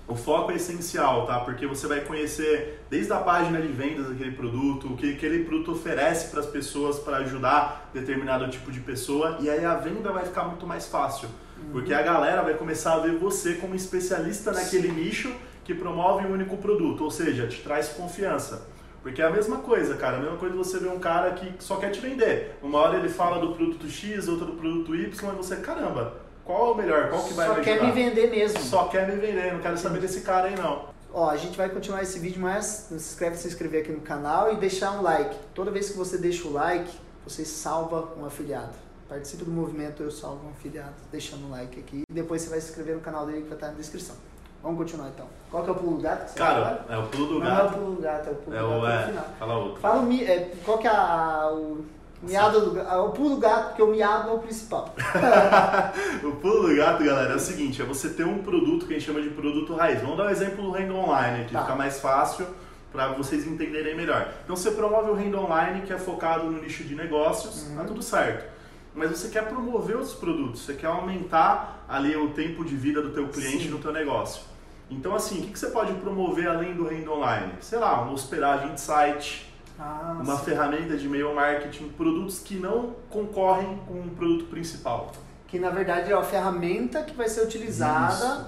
o 0.08 0.16
foco 0.16 0.52
é 0.52 0.56
essencial, 0.56 1.26
tá? 1.26 1.40
Porque 1.40 1.66
você 1.66 1.88
vai 1.88 2.02
conhecer 2.02 2.84
desde 2.90 3.14
a 3.14 3.18
página 3.18 3.62
de 3.62 3.68
vendas 3.70 4.10
daquele 4.10 4.32
produto, 4.32 4.88
o 4.88 4.98
que 4.98 5.14
aquele 5.14 5.46
produto 5.46 5.72
oferece 5.72 6.30
para 6.30 6.42
as 6.42 6.46
pessoas 6.46 7.00
para 7.00 7.18
ajudar 7.18 7.90
determinado 7.94 8.50
tipo 8.50 8.72
de 8.72 8.82
pessoa, 8.82 9.38
e 9.40 9.50
aí 9.50 9.64
a 9.64 9.76
venda 9.76 10.12
vai 10.12 10.26
ficar 10.26 10.44
muito 10.44 10.68
mais 10.68 10.88
fácil. 10.88 11.30
Porque 11.72 11.94
a 11.94 12.02
galera 12.02 12.42
vai 12.42 12.56
começar 12.56 12.96
a 12.96 13.00
ver 13.00 13.18
você 13.18 13.56
como 13.56 13.74
especialista 13.74 14.52
naquele 14.52 14.90
nicho 14.90 15.34
que 15.64 15.74
promove 15.74 16.26
um 16.26 16.34
único 16.34 16.58
produto, 16.58 17.06
ou 17.06 17.12
seja, 17.12 17.48
te 17.48 17.62
traz 17.62 17.90
confiança. 17.90 18.68
Porque 19.02 19.22
é 19.22 19.26
a 19.26 19.30
mesma 19.30 19.58
coisa, 19.58 19.96
cara. 19.96 20.18
A 20.18 20.20
mesma 20.20 20.38
coisa 20.38 20.56
você 20.56 20.80
vê 20.80 20.88
um 20.88 21.00
cara 21.00 21.32
que 21.32 21.54
só 21.60 21.76
quer 21.76 21.92
te 21.92 22.00
vender. 22.00 22.58
Uma 22.62 22.80
hora 22.80 22.98
ele 22.98 23.10
fala 23.10 23.40
do 23.40 23.54
produto 23.54 23.90
X, 23.90 24.28
outra 24.28 24.46
do 24.46 24.54
produto 24.54 24.96
Y, 24.96 25.34
e 25.34 25.36
você, 25.36 25.58
caramba, 25.58 26.23
qual 26.46 26.68
é 26.68 26.72
o 26.72 26.76
melhor? 26.76 27.10
Qual 27.10 27.24
que 27.24 27.34
vai 27.34 27.48
Só 27.48 27.56
me 27.56 27.64
quer 27.64 27.82
me 27.84 27.92
vender 27.92 28.30
mesmo. 28.30 28.60
Só 28.60 28.88
quer 28.88 29.08
me 29.08 29.16
vender, 29.16 29.54
não 29.54 29.62
quero 29.62 29.78
saber 29.78 30.00
desse 30.00 30.22
cara 30.22 30.48
aí 30.48 30.56
não. 30.56 30.86
Ó, 31.14 31.30
a 31.30 31.38
gente 31.38 31.56
vai 31.56 31.70
continuar 31.70 32.02
esse 32.02 32.18
vídeo, 32.20 32.42
mas 32.42 32.88
não 32.90 32.98
se 32.98 33.12
inscreve 33.12 33.38
se 33.38 33.48
inscrever 33.48 33.82
aqui 33.84 33.92
no 33.92 34.02
canal 34.02 34.52
e 34.52 34.56
deixar 34.56 34.92
um 34.92 35.02
like. 35.02 35.36
Toda 35.54 35.70
vez 35.70 35.90
que 35.92 35.98
você 35.98 36.18
deixa 36.18 36.48
o 36.48 36.52
like, 36.52 36.92
você 37.26 37.46
salva 37.46 38.10
um 38.18 38.26
afiliado. 38.26 38.74
Participe 39.08 39.46
do 39.46 39.52
movimento 39.52 40.02
Eu 40.02 40.10
Salvo 40.10 40.48
um 40.48 40.50
Afiliado, 40.50 40.94
deixando 41.12 41.46
um 41.46 41.52
like 41.52 41.80
aqui. 41.80 42.02
E 42.10 42.14
depois 42.14 42.42
você 42.42 42.50
vai 42.50 42.60
se 42.60 42.70
inscrever 42.70 42.96
no 42.96 43.02
canal 43.02 43.26
dele 43.28 43.42
que 43.44 43.48
vai 43.48 43.58
estar 43.58 43.68
na 43.68 43.74
descrição. 43.74 44.16
Vamos 44.64 44.78
continuar 44.80 45.10
então. 45.10 45.28
Qual 45.52 45.62
que 45.64 45.70
é 45.70 45.72
o 45.74 45.76
pulo 45.76 45.98
do 45.98 46.02
gato? 46.02 46.34
Cara, 46.36 46.86
é 46.90 46.98
o 46.98 47.04
pulo 47.08 47.28
do 47.28 47.40
não 47.40 47.48
é 47.48 47.54
o 47.54 47.56
gato. 47.58 47.74
pulo 47.78 47.96
do 47.96 48.02
gato, 48.02 48.30
é 48.30 48.32
o 48.32 48.36
pulo 48.36 48.56
É 48.56 48.60
do 48.60 48.82
gato 48.82 48.88
É, 48.88 49.06
final. 49.08 49.26
fala 49.38 49.58
outro. 49.58 49.82
Fala 49.82 50.14
é, 50.16 50.52
qual 50.66 50.78
que 50.80 50.88
é 50.88 50.90
a, 50.90 51.52
o 51.54 51.86
miado 52.24 52.62
do 52.62 52.72
gato, 52.72 53.00
o 53.06 53.10
pulo 53.12 53.30
do 53.32 53.38
gato, 53.38 53.68
porque 53.70 53.82
o 53.82 53.88
miado 53.88 54.30
é 54.30 54.34
o 54.34 54.40
principal. 54.40 54.94
O 56.24 56.32
pulo 56.38 56.68
do 56.70 56.76
gato, 56.76 57.04
galera, 57.04 57.34
é 57.34 57.36
o 57.36 57.40
seguinte: 57.40 57.82
é 57.82 57.86
você 57.86 58.10
ter 58.10 58.26
um 58.26 58.40
produto 58.40 58.86
que 58.86 58.94
a 58.94 58.98
gente 58.98 59.06
chama 59.06 59.22
de 59.22 59.30
produto 59.30 59.74
raiz. 59.76 60.02
Vamos 60.02 60.18
dar 60.18 60.26
um 60.26 60.30
exemplo 60.30 60.64
do 60.64 60.72
Renda 60.72 60.94
Online, 60.94 61.46
que 61.46 61.54
Tá. 61.54 61.62
fica 61.62 61.76
mais 61.76 62.00
fácil 62.00 62.46
para 62.92 63.08
vocês 63.10 63.46
entenderem 63.48 63.96
melhor. 63.96 64.28
Então 64.44 64.56
você 64.56 64.72
promove 64.72 65.10
o 65.12 65.14
Renda 65.14 65.40
Online, 65.40 65.82
que 65.82 65.92
é 65.94 65.98
focado 65.98 66.46
no 66.46 66.62
nicho 66.62 66.84
de 66.84 66.96
negócios, 66.96 67.68
Uhum. 67.68 67.76
tá 67.78 67.84
tudo 67.86 68.02
certo. 68.02 68.52
Mas 68.96 69.10
você 69.10 69.30
quer 69.30 69.46
promover 69.48 69.96
outros 69.96 70.14
produtos, 70.14 70.62
você 70.62 70.74
quer 70.76 70.86
aumentar 70.88 71.84
ali 71.90 72.16
o 72.16 72.30
tempo 72.30 72.64
de 72.64 72.76
vida 72.76 73.02
do 73.02 73.10
teu 73.10 73.28
cliente 73.30 73.64
Sim. 73.64 73.70
no 73.70 73.80
teu 73.80 73.92
negócio. 73.92 74.44
Então 74.92 75.16
assim, 75.16 75.40
o 75.40 75.42
que 75.44 75.54
que 75.54 75.60
você 75.60 75.68
pode 75.72 75.94
promover 75.94 76.48
além 76.48 76.76
do 76.76 76.88
Renda 76.88 77.10
Online? 77.12 77.54
Sei 77.60 77.80
lá, 77.80 78.02
uma 78.02 78.12
hospedagem 78.14 78.74
de 78.76 78.80
site, 78.82 79.52
Ah, 79.80 80.20
uma 80.22 80.38
sim. 80.38 80.46
ferramenta 80.46 80.96
de 80.96 81.06
e-mail 81.06 81.34
marketing, 81.34 81.90
produtos 81.90 82.40
que 82.40 82.56
não 82.56 82.96
concorrem 83.10 83.80
com 83.88 84.00
o 84.02 84.10
produto 84.12 84.46
principal. 84.46 85.12
Que 85.48 85.60
na 85.60 85.70
verdade 85.70 86.12
é 86.12 86.16
uma 86.16 86.24
ferramenta 86.24 87.04
que 87.04 87.16
vai 87.16 87.28
ser 87.28 87.44
utilizada 87.44 88.14
Isso. 88.14 88.48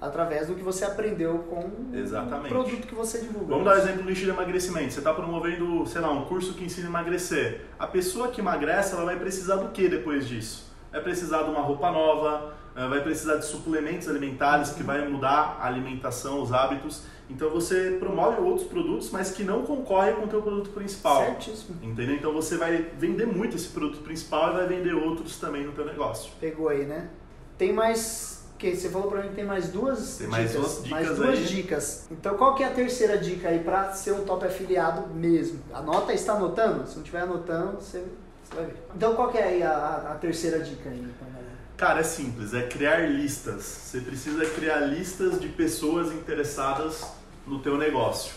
através 0.00 0.46
do 0.48 0.54
que 0.54 0.62
você 0.62 0.84
aprendeu 0.84 1.38
com 1.50 1.96
Exatamente. 1.96 2.46
o 2.46 2.48
produto 2.48 2.86
que 2.86 2.94
você 2.94 3.18
divulga. 3.18 3.46
Vamos 3.46 3.64
dar 3.64 3.74
um 3.74 3.78
exemplo 3.78 4.02
no 4.02 4.10
nicho 4.10 4.24
de 4.24 4.30
emagrecimento. 4.30 4.92
Você 4.92 4.98
está 4.98 5.12
promovendo, 5.12 5.86
sei 5.86 6.00
lá, 6.00 6.10
um 6.12 6.24
curso 6.26 6.54
que 6.54 6.64
ensina 6.64 6.86
a 6.86 6.90
emagrecer. 6.90 7.62
A 7.78 7.86
pessoa 7.86 8.28
que 8.28 8.40
emagrece, 8.40 8.94
ela 8.94 9.04
vai 9.04 9.18
precisar 9.18 9.56
do 9.56 9.68
que 9.70 9.88
depois 9.88 10.28
disso? 10.28 10.72
Vai 10.92 11.02
precisar 11.02 11.42
de 11.42 11.50
uma 11.50 11.60
roupa 11.60 11.90
nova, 11.90 12.54
vai 12.74 13.00
precisar 13.02 13.36
de 13.36 13.44
suplementos 13.46 14.08
alimentares 14.08 14.70
que 14.70 14.82
vai 14.82 15.06
mudar 15.08 15.58
a 15.60 15.66
alimentação, 15.66 16.42
os 16.42 16.52
hábitos. 16.52 17.02
Então 17.30 17.48
você 17.48 17.96
promove 17.98 18.40
outros 18.42 18.66
produtos, 18.68 19.10
mas 19.10 19.30
que 19.30 19.42
não 19.44 19.62
concorrem 19.62 20.14
com 20.16 20.24
o 20.24 20.28
teu 20.28 20.42
produto 20.42 20.70
principal. 20.70 21.24
Certíssimo. 21.24 21.76
Entendeu? 21.82 22.16
Então 22.16 22.32
você 22.34 22.56
vai 22.58 22.90
vender 22.98 23.26
muito 23.26 23.56
esse 23.56 23.68
produto 23.68 24.02
principal 24.02 24.50
e 24.50 24.56
vai 24.56 24.66
vender 24.66 24.92
outros 24.94 25.38
também 25.38 25.64
no 25.64 25.72
teu 25.72 25.86
negócio. 25.86 26.32
Pegou 26.40 26.68
aí, 26.68 26.84
né? 26.84 27.08
Tem 27.56 27.72
mais. 27.72 28.32
Que 28.58 28.74
você 28.76 28.88
falou 28.88 29.10
pra 29.10 29.20
mim 29.22 29.28
que 29.30 29.34
tem 29.34 29.44
mais 29.44 29.68
duas 29.68 30.16
Tem 30.18 30.28
mais 30.28 30.50
dicas. 30.52 30.62
duas 30.62 30.76
dicas 30.84 30.90
mais 30.90 31.16
duas 31.16 31.38
aí. 31.38 31.44
dicas. 31.44 32.06
Então 32.10 32.36
qual 32.36 32.54
que 32.54 32.62
é 32.62 32.66
a 32.68 32.70
terceira 32.72 33.18
dica 33.18 33.48
aí 33.48 33.58
pra 33.58 33.90
ser 33.92 34.12
um 34.12 34.24
top 34.24 34.46
afiliado 34.46 35.08
mesmo? 35.12 35.58
Anota 35.72 36.12
está 36.12 36.34
anotando? 36.34 36.86
Se 36.86 36.94
não 36.94 37.02
estiver 37.02 37.22
anotando, 37.22 37.72
você, 37.80 38.04
você 38.44 38.54
vai 38.54 38.64
ver. 38.66 38.76
Então 38.94 39.14
qual 39.16 39.28
que 39.28 39.38
é 39.38 39.44
aí 39.44 39.62
a, 39.62 40.12
a- 40.12 40.14
terceira 40.14 40.60
dica 40.60 40.88
aí 40.88 40.96
galera? 41.20 41.33
Cara, 41.76 42.00
é 42.00 42.02
simples, 42.04 42.54
é 42.54 42.62
criar 42.62 42.98
listas. 43.10 43.62
Você 43.64 44.00
precisa 44.00 44.46
criar 44.46 44.80
listas 44.80 45.40
de 45.40 45.48
pessoas 45.48 46.12
interessadas 46.12 47.04
no 47.46 47.58
teu 47.58 47.76
negócio. 47.76 48.32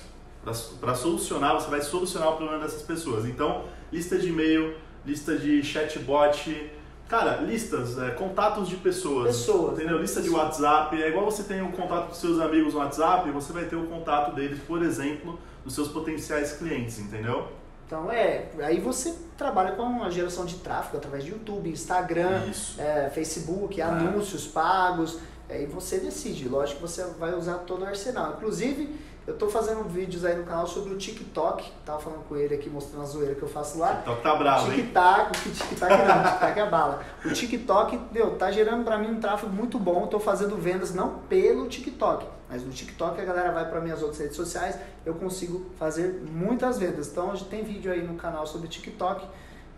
Para 0.80 0.96
solucionar, 0.96 1.54
você 1.54 1.70
vai 1.70 1.82
solucionar 1.82 2.30
o 2.30 2.38
problema 2.38 2.64
dessas 2.64 2.82
pessoas. 2.82 3.26
Então, 3.26 3.66
lista 3.92 4.18
de 4.18 4.30
e-mail, 4.30 4.76
lista 5.06 5.38
de 5.38 5.62
chatbot. 5.64 6.72
Cara, 7.08 7.38
listas, 7.38 7.98
é, 8.00 8.10
contatos 8.12 8.68
de 8.68 8.76
pessoas. 8.78 9.28
Pessoas, 9.38 9.74
Entendeu? 9.78 9.96
né? 9.96 10.02
Lista 10.02 10.22
de 10.22 10.30
Pessoas. 10.30 10.46
WhatsApp. 10.60 11.02
É 11.02 11.10
igual 11.10 11.26
você 11.26 11.44
tem 11.44 11.62
o 11.62 11.72
contato 11.72 12.10
dos 12.10 12.18
seus 12.18 12.40
amigos 12.40 12.74
no 12.74 12.80
WhatsApp, 12.80 13.30
você 13.32 13.54
vai 13.54 13.66
ter 13.66 13.76
o 13.76 13.86
contato 13.86 14.36
deles, 14.36 14.60
por 14.68 14.82
exemplo, 14.82 15.40
dos 15.64 15.74
seus 15.76 15.88
potenciais 15.90 16.54
clientes, 16.54 17.00
entendeu? 17.00 17.48
Então 17.88 18.12
é, 18.12 18.48
aí 18.60 18.80
você 18.82 19.16
trabalha 19.38 19.72
com 19.72 20.04
a 20.04 20.10
geração 20.10 20.46
de 20.46 20.56
tráfego 20.56 20.98
através 20.98 21.24
de 21.24 21.32
YouTube, 21.32 21.70
Instagram, 21.70 22.52
é, 22.78 23.10
Facebook, 23.14 23.80
É. 23.80 23.84
anúncios 23.84 24.46
pagos. 24.46 25.20
Aí 25.50 25.66
você 25.66 25.98
decide, 26.00 26.50
lógico 26.50 26.82
que 26.82 26.88
você 26.88 27.04
vai 27.18 27.34
usar 27.34 27.60
todo 27.60 27.84
o 27.84 27.86
arsenal. 27.86 28.34
Inclusive, 28.34 28.94
eu 29.26 29.38
tô 29.38 29.48
fazendo 29.48 29.84
vídeos 29.88 30.26
aí 30.26 30.36
no 30.36 30.44
canal 30.44 30.68
sobre 30.68 30.94
o 30.94 30.98
TikTok. 30.98 31.72
Tava 31.86 32.00
falando 32.00 32.28
com 32.28 32.36
ele 32.36 32.54
aqui, 32.56 32.70
mostrando 32.70 33.04
a 33.04 33.06
zoeira 33.06 33.36
que 33.36 33.44
eu 33.44 33.48
faço 33.48 33.80
lá. 33.80 34.00
Então 34.02 34.18
tá 34.18 34.36
bravo, 34.36 34.70
hein? 34.70 34.78
TikTok, 34.82 35.48
o 35.48 35.52
TikTok 35.54 35.92
não, 35.94 36.24
TikTok 36.32 36.60
é 36.60 36.70
bala. 36.70 37.04
O 37.24 37.32
TikTok, 37.32 38.00
meu, 38.12 38.36
tá 38.38 38.52
gerando 38.52 38.84
pra 38.84 38.98
mim 38.98 39.12
um 39.12 39.20
tráfego 39.22 39.54
muito 39.54 39.80
bom. 39.80 40.08
Tô 40.08 40.20
fazendo 40.20 40.58
vendas 40.58 40.94
não 40.94 41.20
pelo 41.30 41.70
TikTok, 41.70 42.26
mas 42.50 42.64
no 42.64 42.72
TikTok 42.72 43.20
a 43.20 43.26
galera 43.26 43.52
vai 43.52 43.70
para 43.70 43.82
minhas 43.82 44.02
outras 44.02 44.20
redes 44.20 44.36
sociais, 44.36 44.78
eu 45.06 45.16
consigo 45.16 45.70
fazer 45.78 46.22
muitas 46.32 46.78
vendas. 46.78 47.08
Então 47.08 47.36
tem 47.36 47.64
vídeo 47.64 47.92
aí 47.92 48.06
no 48.06 48.16
canal 48.16 48.48
sobre 48.48 48.68
TikTok 48.68 49.28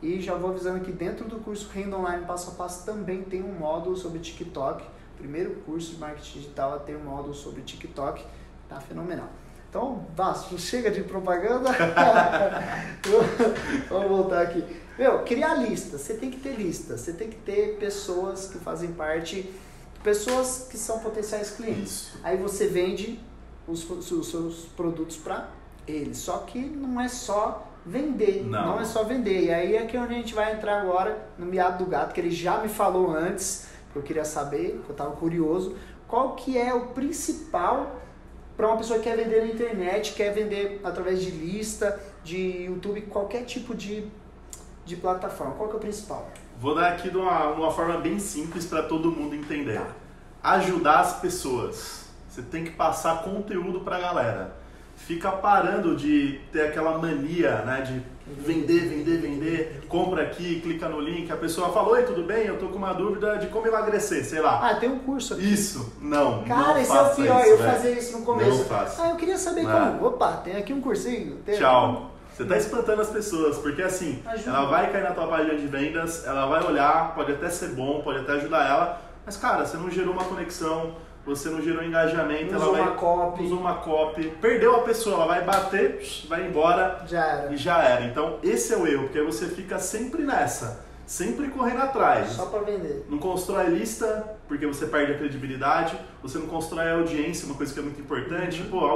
e 0.01 0.21
já 0.21 0.35
vou 0.35 0.51
avisando 0.51 0.79
que 0.79 0.91
dentro 0.91 1.27
do 1.27 1.39
curso 1.39 1.69
Renda 1.73 1.97
Online 1.97 2.25
Passo 2.25 2.51
a 2.51 2.53
Passo 2.53 2.85
também 2.85 3.23
tem 3.23 3.43
um 3.43 3.53
módulo 3.53 3.97
sobre 3.97 4.19
TikTok. 4.19 4.85
Primeiro 5.17 5.55
curso 5.65 5.91
de 5.91 5.97
marketing 5.97 6.39
digital 6.39 6.75
a 6.75 6.79
ter 6.79 6.95
um 6.95 7.03
módulo 7.03 7.33
sobre 7.33 7.61
TikTok, 7.61 8.23
tá 8.69 8.79
fenomenal. 8.79 9.27
Então, 9.69 10.07
Vasco, 10.15 10.57
chega 10.57 10.89
de 10.89 11.03
propaganda. 11.03 11.69
Vamos 13.87 14.09
voltar 14.09 14.41
aqui. 14.41 14.63
Meu, 14.97 15.23
criar 15.23 15.55
lista. 15.55 15.97
Você 15.97 16.15
tem 16.15 16.31
que 16.31 16.39
ter 16.39 16.55
lista. 16.55 16.97
Você 16.97 17.13
tem 17.13 17.29
que 17.29 17.35
ter 17.35 17.77
pessoas 17.77 18.47
que 18.47 18.57
fazem 18.57 18.93
parte, 18.93 19.53
pessoas 20.03 20.67
que 20.69 20.77
são 20.77 20.99
potenciais 20.99 21.51
clientes. 21.51 21.91
Isso. 21.91 22.19
Aí 22.23 22.37
você 22.37 22.67
vende 22.67 23.19
os, 23.67 23.89
os 23.89 24.29
seus 24.29 24.65
produtos 24.75 25.17
para 25.17 25.49
eles. 25.87 26.17
Só 26.17 26.39
que 26.39 26.59
não 26.59 26.99
é 26.99 27.07
só 27.07 27.67
vender. 27.85 28.45
Não. 28.45 28.79
é 28.79 28.85
só 28.85 29.03
vender. 29.03 29.45
E 29.45 29.51
aí 29.51 29.75
é 29.75 29.85
que 29.85 29.97
onde 29.97 30.13
a 30.13 30.17
gente 30.17 30.33
vai 30.33 30.53
entrar 30.53 30.81
agora 30.81 31.29
no 31.37 31.45
miado 31.45 31.83
do 31.83 31.89
gato, 31.89 32.13
que 32.13 32.19
ele 32.19 32.31
já 32.31 32.59
me 32.59 32.69
falou 32.69 33.11
antes, 33.11 33.67
que 33.91 33.97
eu 33.97 34.03
queria 34.03 34.25
saber, 34.25 34.81
que 34.83 34.89
eu 34.89 34.93
estava 34.93 35.11
curioso. 35.15 35.75
Qual 36.07 36.35
que 36.35 36.57
é 36.57 36.73
o 36.73 36.87
principal 36.87 37.99
para 38.57 38.67
uma 38.67 38.77
pessoa 38.77 38.99
que 38.99 39.05
quer 39.05 39.15
vender 39.15 39.41
na 39.41 39.47
internet, 39.47 40.13
quer 40.13 40.33
vender 40.33 40.81
através 40.83 41.21
de 41.21 41.31
lista, 41.31 41.97
de 42.23 42.63
YouTube, 42.63 43.03
qualquer 43.03 43.45
tipo 43.45 43.73
de, 43.73 44.05
de 44.89 44.95
plataforma? 44.95 45.53
Qual 45.53 45.69
que 45.69 45.75
é 45.75 45.77
o 45.77 45.81
principal? 45.81 46.27
Vou 46.59 46.75
dar 46.75 46.89
aqui 46.89 47.09
de 47.09 47.17
uma, 47.17 47.47
uma 47.49 47.71
forma 47.71 47.97
bem 47.97 48.19
simples 48.19 48.65
para 48.65 48.83
todo 48.83 49.11
mundo 49.11 49.35
entender. 49.35 49.79
Tá. 49.79 49.87
Ajudar 50.55 50.99
as 50.99 51.13
pessoas. 51.19 52.05
Você 52.29 52.41
tem 52.41 52.63
que 52.63 52.71
passar 52.71 53.23
conteúdo 53.23 53.81
pra 53.81 53.99
galera. 53.99 54.55
Fica 54.95 55.31
parando 55.31 55.95
de 55.95 56.41
ter 56.51 56.67
aquela 56.67 56.97
mania, 56.97 57.61
né, 57.61 57.81
de 57.81 58.01
vender, 58.27 58.81
vender, 58.89 59.17
vender, 59.17 59.85
compra 59.87 60.23
aqui, 60.23 60.59
clica 60.59 60.89
no 60.89 60.99
link, 60.99 61.31
a 61.31 61.37
pessoa 61.37 61.69
fala, 61.69 61.89
oi, 61.91 62.03
tudo 62.03 62.23
bem? 62.23 62.45
Eu 62.45 62.59
tô 62.59 62.67
com 62.67 62.75
uma 62.77 62.93
dúvida 62.93 63.37
de 63.37 63.47
como 63.47 63.65
emagrecer, 63.65 64.25
sei 64.25 64.41
lá. 64.41 64.69
Ah, 64.69 64.75
tem 64.75 64.89
um 64.89 64.99
curso 64.99 65.35
aqui. 65.35 65.53
Isso, 65.53 65.93
não, 66.01 66.43
Cara, 66.43 66.73
não 66.73 66.77
esse 66.77 66.91
é 66.91 67.01
o 67.01 67.15
pior, 67.15 67.41
isso, 67.41 67.49
eu 67.49 67.57
velho. 67.57 67.71
fazia 67.71 67.91
isso 67.91 68.19
no 68.19 68.25
começo. 68.25 68.57
Não 68.57 68.65
faça. 68.65 69.03
Ah, 69.03 69.09
eu 69.11 69.15
queria 69.15 69.37
saber 69.37 69.63
Não. 69.63 69.93
como. 69.97 70.07
Opa, 70.09 70.33
tem 70.43 70.57
aqui 70.57 70.73
um 70.73 70.81
cursinho. 70.81 71.37
Tem 71.45 71.57
Tchau. 71.57 72.11
Você 72.39 72.45
tá 72.45 72.55
espantando 72.55 73.01
as 73.01 73.09
pessoas, 73.09 73.57
porque 73.57 73.81
assim, 73.81 74.23
Ajuda. 74.25 74.49
ela 74.49 74.65
vai 74.67 74.89
cair 74.93 75.03
na 75.03 75.11
tua 75.11 75.27
página 75.27 75.55
de 75.55 75.67
vendas, 75.67 76.25
ela 76.25 76.45
vai 76.45 76.63
olhar, 76.65 77.13
pode 77.13 77.33
até 77.33 77.49
ser 77.49 77.71
bom, 77.71 78.01
pode 78.01 78.19
até 78.19 78.31
ajudar 78.31 78.65
ela, 78.65 79.01
mas 79.25 79.35
cara, 79.35 79.65
você 79.65 79.75
não 79.75 79.91
gerou 79.91 80.13
uma 80.13 80.23
conexão, 80.23 80.95
você 81.25 81.49
não 81.49 81.61
gerou 81.61 81.83
engajamento, 81.83 82.45
Não 82.45 82.55
ela 82.55 82.61
usou 82.61 82.71
vai 82.75 82.81
uma 82.83 82.91
copy. 82.95 83.43
usou 83.43 83.59
uma 83.59 83.73
copy, 83.79 84.29
perdeu 84.39 84.73
a 84.73 84.83
pessoa, 84.83 85.15
ela 85.17 85.25
vai 85.27 85.43
bater, 85.43 86.01
vai 86.29 86.47
embora 86.47 87.03
Já 87.05 87.25
era. 87.27 87.51
e 87.53 87.57
já 87.57 87.83
era. 87.83 88.05
Então 88.05 88.37
esse 88.41 88.73
é 88.73 88.77
o 88.77 88.87
erro, 88.87 89.03
porque 89.03 89.21
você 89.21 89.47
fica 89.47 89.77
sempre 89.77 90.23
nessa, 90.23 90.79
sempre 91.05 91.49
correndo 91.49 91.81
atrás. 91.81 92.29
Só 92.29 92.45
pra 92.45 92.61
vender. 92.61 93.05
Não 93.09 93.17
constrói 93.17 93.65
lista, 93.67 94.37
porque 94.47 94.65
você 94.65 94.85
perde 94.85 95.11
a 95.11 95.17
credibilidade. 95.17 95.99
Você 96.23 96.37
não 96.37 96.47
constrói 96.47 96.87
a 96.87 96.93
audiência, 96.93 97.45
uma 97.47 97.55
coisa 97.55 97.73
que 97.73 97.79
é 97.81 97.83
muito 97.83 97.99
importante. 97.99 98.61
Uhum. 98.61 98.69
Pô, 98.69 98.85
a 98.87 98.91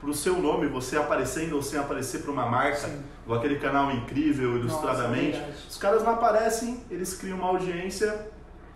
audiência 0.00 0.10
pro 0.10 0.14
seu 0.14 0.40
nome, 0.40 0.66
você 0.66 0.96
aparecendo 0.96 1.54
ou 1.54 1.62
sem 1.62 1.78
aparecer 1.78 2.22
para 2.22 2.30
uma 2.30 2.46
marca, 2.46 2.88
Sim. 2.88 3.02
igual 3.24 3.38
aquele 3.38 3.58
canal 3.58 3.90
incrível, 3.92 4.56
ilustradamente. 4.56 5.38
Nossa, 5.38 5.50
é. 5.50 5.54
Os 5.68 5.76
caras 5.76 6.02
não 6.02 6.12
aparecem, 6.12 6.80
eles 6.90 7.14
criam 7.14 7.38
uma 7.38 7.48
audiência 7.48 8.26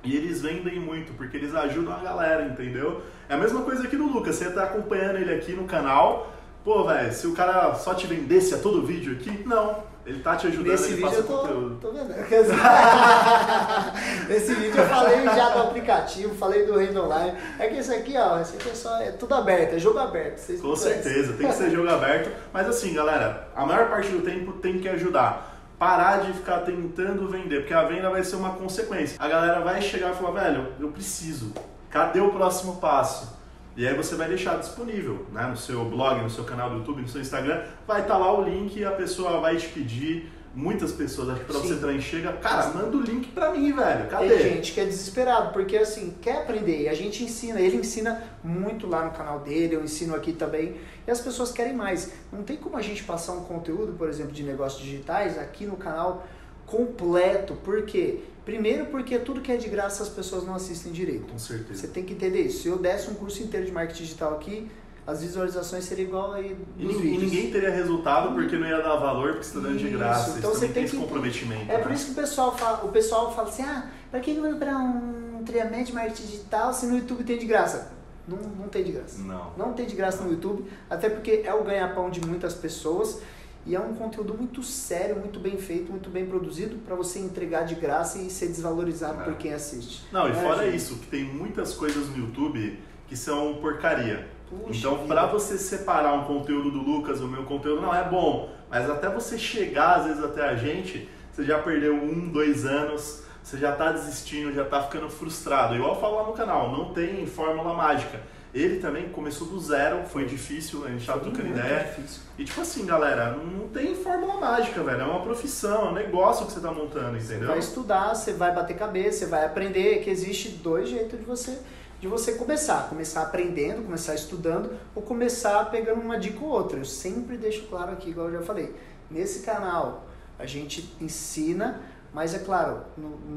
e 0.02 0.14
eles 0.16 0.42
vendem 0.42 0.78
muito, 0.78 1.12
porque 1.14 1.36
eles 1.36 1.54
ajudam 1.54 1.94
a 1.94 1.98
galera, 1.98 2.44
entendeu? 2.44 3.02
É 3.28 3.34
a 3.34 3.38
mesma 3.38 3.62
coisa 3.62 3.84
aqui 3.84 3.96
no 3.96 4.06
Lucas, 4.06 4.36
você 4.36 4.50
tá 4.50 4.64
acompanhando 4.64 5.16
ele 5.16 5.34
aqui 5.34 5.52
no 5.52 5.64
canal. 5.64 6.30
Pô, 6.64 6.84
velho, 6.84 7.12
se 7.12 7.26
o 7.26 7.34
cara 7.34 7.74
só 7.74 7.92
te 7.92 8.06
vendesse 8.06 8.54
a 8.54 8.58
todo 8.58 8.86
vídeo 8.86 9.12
aqui, 9.12 9.42
não. 9.46 9.82
Ele 10.06 10.20
tá 10.20 10.36
te 10.36 10.46
ajudando, 10.46 10.72
Nesse 10.72 10.92
ele 10.92 10.96
vídeo 10.96 11.08
passa 11.08 11.20
eu 11.20 11.26
tô, 11.26 11.38
conteúdo. 11.38 11.76
tô 11.80 11.92
vendo. 11.92 12.08
Nesse 14.28 14.54
vídeo 14.54 14.78
eu 14.78 14.86
falei 14.86 15.24
já 15.24 15.48
do 15.50 15.62
aplicativo, 15.62 16.34
falei 16.34 16.66
do 16.66 16.76
Renda 16.76 17.02
Online. 17.02 17.38
É 17.58 17.68
que 17.68 17.76
esse 17.76 17.94
aqui, 17.94 18.14
ó, 18.16 18.40
esse 18.40 18.56
aqui 18.56 18.70
é 18.70 18.74
só. 18.74 19.00
É 19.00 19.12
tudo 19.12 19.34
aberto, 19.34 19.74
é 19.74 19.78
jogo 19.78 19.98
aberto. 19.98 20.38
Vocês 20.38 20.60
Com 20.60 20.76
certeza, 20.76 21.34
tem 21.34 21.48
que 21.48 21.54
ser 21.54 21.70
jogo 21.70 21.88
aberto. 21.88 22.30
Mas 22.52 22.68
assim, 22.68 22.92
galera, 22.92 23.48
a 23.54 23.64
maior 23.64 23.88
parte 23.88 24.10
do 24.10 24.22
tempo 24.22 24.52
tem 24.54 24.78
que 24.78 24.88
ajudar. 24.88 25.52
Parar 25.78 26.20
de 26.20 26.32
ficar 26.34 26.60
tentando 26.60 27.28
vender, 27.28 27.60
porque 27.60 27.74
a 27.74 27.82
venda 27.84 28.08
vai 28.08 28.22
ser 28.22 28.36
uma 28.36 28.50
consequência. 28.50 29.16
A 29.18 29.28
galera 29.28 29.60
vai 29.60 29.82
chegar 29.82 30.12
e 30.12 30.14
falar, 30.14 30.42
velho, 30.42 30.68
eu 30.78 30.88
preciso. 30.88 31.52
Cadê 31.90 32.20
o 32.20 32.30
próximo 32.30 32.76
passo? 32.76 33.36
E 33.76 33.86
aí 33.86 33.94
você 33.94 34.14
vai 34.14 34.28
deixar 34.28 34.58
disponível, 34.58 35.26
né? 35.32 35.46
No 35.46 35.56
seu 35.56 35.84
blog, 35.84 36.22
no 36.22 36.30
seu 36.30 36.44
canal 36.44 36.70
do 36.70 36.76
YouTube, 36.76 37.02
no 37.02 37.08
seu 37.08 37.20
Instagram, 37.20 37.64
vai 37.86 38.02
estar 38.02 38.16
lá 38.16 38.38
o 38.38 38.44
link 38.44 38.76
e 38.78 38.84
a 38.84 38.92
pessoa 38.92 39.40
vai 39.40 39.56
te 39.56 39.68
pedir. 39.68 40.30
Muitas 40.56 40.92
pessoas, 40.92 41.30
acho 41.30 41.40
que 41.40 41.46
pra 41.46 41.60
Sim. 41.60 41.66
você 41.66 41.80
também 41.80 42.00
chega, 42.00 42.32
cara, 42.34 42.68
manda 42.68 42.96
o 42.96 43.00
link 43.00 43.26
pra 43.32 43.50
mim, 43.50 43.72
velho. 43.72 44.08
Cadê? 44.08 44.28
Tem 44.28 44.38
gente 44.54 44.70
que 44.70 44.80
é 44.80 44.84
desesperado, 44.84 45.52
porque 45.52 45.76
assim, 45.76 46.14
quer 46.22 46.42
aprender, 46.42 46.82
e 46.82 46.88
a 46.88 46.94
gente 46.94 47.24
ensina, 47.24 47.60
ele 47.60 47.76
ensina 47.78 48.22
muito 48.40 48.86
lá 48.86 49.04
no 49.04 49.10
canal 49.10 49.40
dele, 49.40 49.74
eu 49.74 49.82
ensino 49.82 50.14
aqui 50.14 50.32
também, 50.32 50.76
e 51.04 51.10
as 51.10 51.20
pessoas 51.20 51.50
querem 51.50 51.74
mais. 51.74 52.12
Não 52.32 52.44
tem 52.44 52.56
como 52.56 52.76
a 52.76 52.80
gente 52.80 53.02
passar 53.02 53.32
um 53.32 53.40
conteúdo, 53.40 53.94
por 53.94 54.08
exemplo, 54.08 54.30
de 54.30 54.44
negócios 54.44 54.80
digitais 54.80 55.36
aqui 55.36 55.66
no 55.66 55.76
canal 55.76 56.24
completo, 56.66 57.54
por 57.64 57.82
quê? 57.82 58.20
Primeiro 58.44 58.86
porque 58.86 59.18
tudo 59.18 59.40
que 59.40 59.50
é 59.50 59.56
de 59.56 59.68
graça 59.68 60.02
as 60.02 60.08
pessoas 60.08 60.44
não 60.44 60.54
assistem 60.54 60.92
direito. 60.92 61.30
Com 61.32 61.38
certeza. 61.38 61.80
Você 61.80 61.86
tem 61.88 62.04
que 62.04 62.12
entender 62.12 62.42
isso. 62.42 62.62
Se 62.62 62.68
eu 62.68 62.76
desse 62.78 63.10
um 63.10 63.14
curso 63.14 63.42
inteiro 63.42 63.64
de 63.66 63.72
marketing 63.72 64.02
digital 64.02 64.34
aqui, 64.34 64.70
as 65.06 65.22
visualizações 65.22 65.84
seriam 65.84 66.08
igual 66.08 66.32
aí 66.32 66.56
E, 66.78 66.84
e 66.84 67.18
ninguém 67.18 67.50
teria 67.50 67.70
resultado 67.70 68.34
porque 68.34 68.56
não 68.56 68.66
ia 68.66 68.80
dar 68.82 68.96
valor, 68.96 69.32
porque 69.32 69.44
você 69.44 69.54
tá 69.54 69.60
dando 69.60 69.78
de 69.78 69.88
graça. 69.88 70.38
então 70.38 70.50
Isso 70.50 70.60
você 70.60 70.66
tem 70.66 70.74
tem 70.74 70.84
esse 70.84 70.96
que- 70.96 71.02
comprometimento. 71.02 71.70
É 71.70 71.76
né? 71.76 71.82
por 71.82 71.92
isso 71.92 72.06
que 72.06 72.12
o 72.12 72.14
pessoal 72.14 72.56
fala, 72.56 72.84
o 72.84 72.88
pessoal 72.88 73.34
fala 73.34 73.48
assim, 73.48 73.62
ah, 73.62 73.86
pra 74.10 74.20
que 74.20 74.34
eu 74.34 74.42
vou 74.42 74.54
para 74.56 74.76
um 74.78 75.42
treinamento 75.44 75.86
de 75.86 75.92
marketing 75.94 76.22
digital 76.26 76.72
se 76.72 76.86
no 76.86 76.96
YouTube 76.96 77.24
tem 77.24 77.38
de 77.38 77.46
graça? 77.46 77.92
Não, 78.26 78.38
não 78.38 78.68
tem 78.68 78.82
de 78.84 78.92
graça. 78.92 79.18
Não. 79.22 79.52
Não 79.58 79.72
tem 79.74 79.84
de 79.86 79.94
graça 79.94 80.22
no 80.22 80.30
YouTube, 80.30 80.64
até 80.88 81.10
porque 81.10 81.42
é 81.44 81.52
o 81.54 81.62
ganha-pão 81.64 82.08
de 82.10 82.20
muitas 82.26 82.54
pessoas 82.54 83.20
e 83.66 83.74
é 83.74 83.80
um 83.80 83.94
conteúdo 83.94 84.34
muito 84.34 84.62
sério, 84.62 85.16
muito 85.16 85.38
bem 85.40 85.56
feito, 85.56 85.90
muito 85.90 86.10
bem 86.10 86.26
produzido 86.26 86.76
para 86.84 86.94
você 86.94 87.18
entregar 87.18 87.64
de 87.64 87.74
graça 87.74 88.18
e 88.18 88.28
ser 88.30 88.46
desvalorizado 88.48 89.20
É. 89.22 89.24
por 89.24 89.34
quem 89.36 89.52
assiste. 89.54 90.04
Não, 90.12 90.28
e 90.28 90.32
Né, 90.32 90.42
fora 90.42 90.64
gente? 90.64 90.76
isso, 90.76 90.96
que 90.98 91.06
tem 91.06 91.24
muitas 91.24 91.74
coisas 91.74 92.08
no 92.10 92.18
YouTube 92.18 92.78
que 93.08 93.16
são 93.16 93.54
porcaria. 93.54 94.28
Puxa 94.48 94.78
então, 94.78 95.06
pra 95.06 95.26
você 95.26 95.56
separar 95.58 96.12
um 96.14 96.24
conteúdo 96.24 96.70
do 96.70 96.78
Lucas, 96.82 97.20
o 97.20 97.26
meu 97.28 97.44
conteúdo 97.44 97.80
não 97.80 97.94
é 97.94 98.06
bom, 98.08 98.50
mas 98.70 98.88
até 98.88 99.08
você 99.08 99.38
chegar 99.38 99.96
às 100.00 100.06
vezes 100.06 100.22
até 100.22 100.42
a 100.48 100.54
gente, 100.54 101.08
você 101.32 101.44
já 101.44 101.58
perdeu 101.58 101.94
um, 101.94 102.28
dois 102.28 102.64
anos, 102.66 103.24
você 103.42 103.56
já 103.58 103.72
tá 103.72 103.90
desistindo, 103.92 104.52
já 104.52 104.64
tá 104.64 104.82
ficando 104.82 105.08
frustrado. 105.08 105.74
Igual 105.74 105.94
eu 105.94 106.00
falo 106.00 106.16
lá 106.16 106.22
no 106.24 106.32
canal, 106.34 106.70
não 106.70 106.92
tem 106.92 107.26
fórmula 107.26 107.74
mágica. 107.74 108.20
Ele 108.54 108.78
também 108.78 109.08
começou 109.08 109.48
do 109.48 109.58
zero, 109.60 110.04
foi 110.04 110.26
difícil, 110.26 110.84
a 110.84 110.88
gente 110.88 111.04
Foi 111.04 111.18
trocando 111.20 111.48
ideia. 111.48 111.84
difícil. 111.96 112.22
E 112.38 112.44
tipo 112.44 112.60
assim, 112.60 112.86
galera, 112.86 113.32
não 113.32 113.66
tem 113.68 113.96
fórmula 113.96 114.34
mágica, 114.40 114.80
velho. 114.82 115.00
É 115.00 115.04
uma 115.04 115.22
profissão, 115.22 115.86
é 115.86 115.90
um 115.90 115.92
negócio 115.94 116.46
que 116.46 116.52
você 116.52 116.60
tá 116.60 116.70
montando, 116.70 117.18
Você 117.20 117.32
entendeu? 117.32 117.48
vai 117.48 117.58
estudar, 117.58 118.14
você 118.14 118.32
vai 118.32 118.54
bater 118.54 118.76
cabeça, 118.76 119.18
você 119.20 119.26
vai 119.26 119.44
aprender, 119.44 120.04
que 120.04 120.10
existe 120.10 120.50
dois 120.50 120.88
jeitos 120.88 121.18
de 121.18 121.24
você 121.24 121.58
de 122.00 122.08
você 122.08 122.32
começar, 122.34 122.88
começar 122.90 123.22
aprendendo, 123.22 123.82
começar 123.82 124.14
estudando 124.14 124.76
ou 124.94 125.00
começar 125.02 125.64
pegando 125.70 126.02
uma 126.02 126.18
dica 126.18 126.38
ou 126.44 126.50
outra. 126.50 126.78
Eu 126.78 126.84
sempre 126.84 127.38
deixo 127.38 127.62
claro 127.68 127.92
aqui, 127.92 128.10
igual 128.10 128.26
eu 128.28 128.40
já 128.40 128.42
falei, 128.44 128.74
nesse 129.10 129.40
canal 129.40 130.04
a 130.38 130.44
gente 130.44 130.94
ensina, 131.00 131.80
mas 132.12 132.34
é 132.34 132.40
claro, 132.40 132.82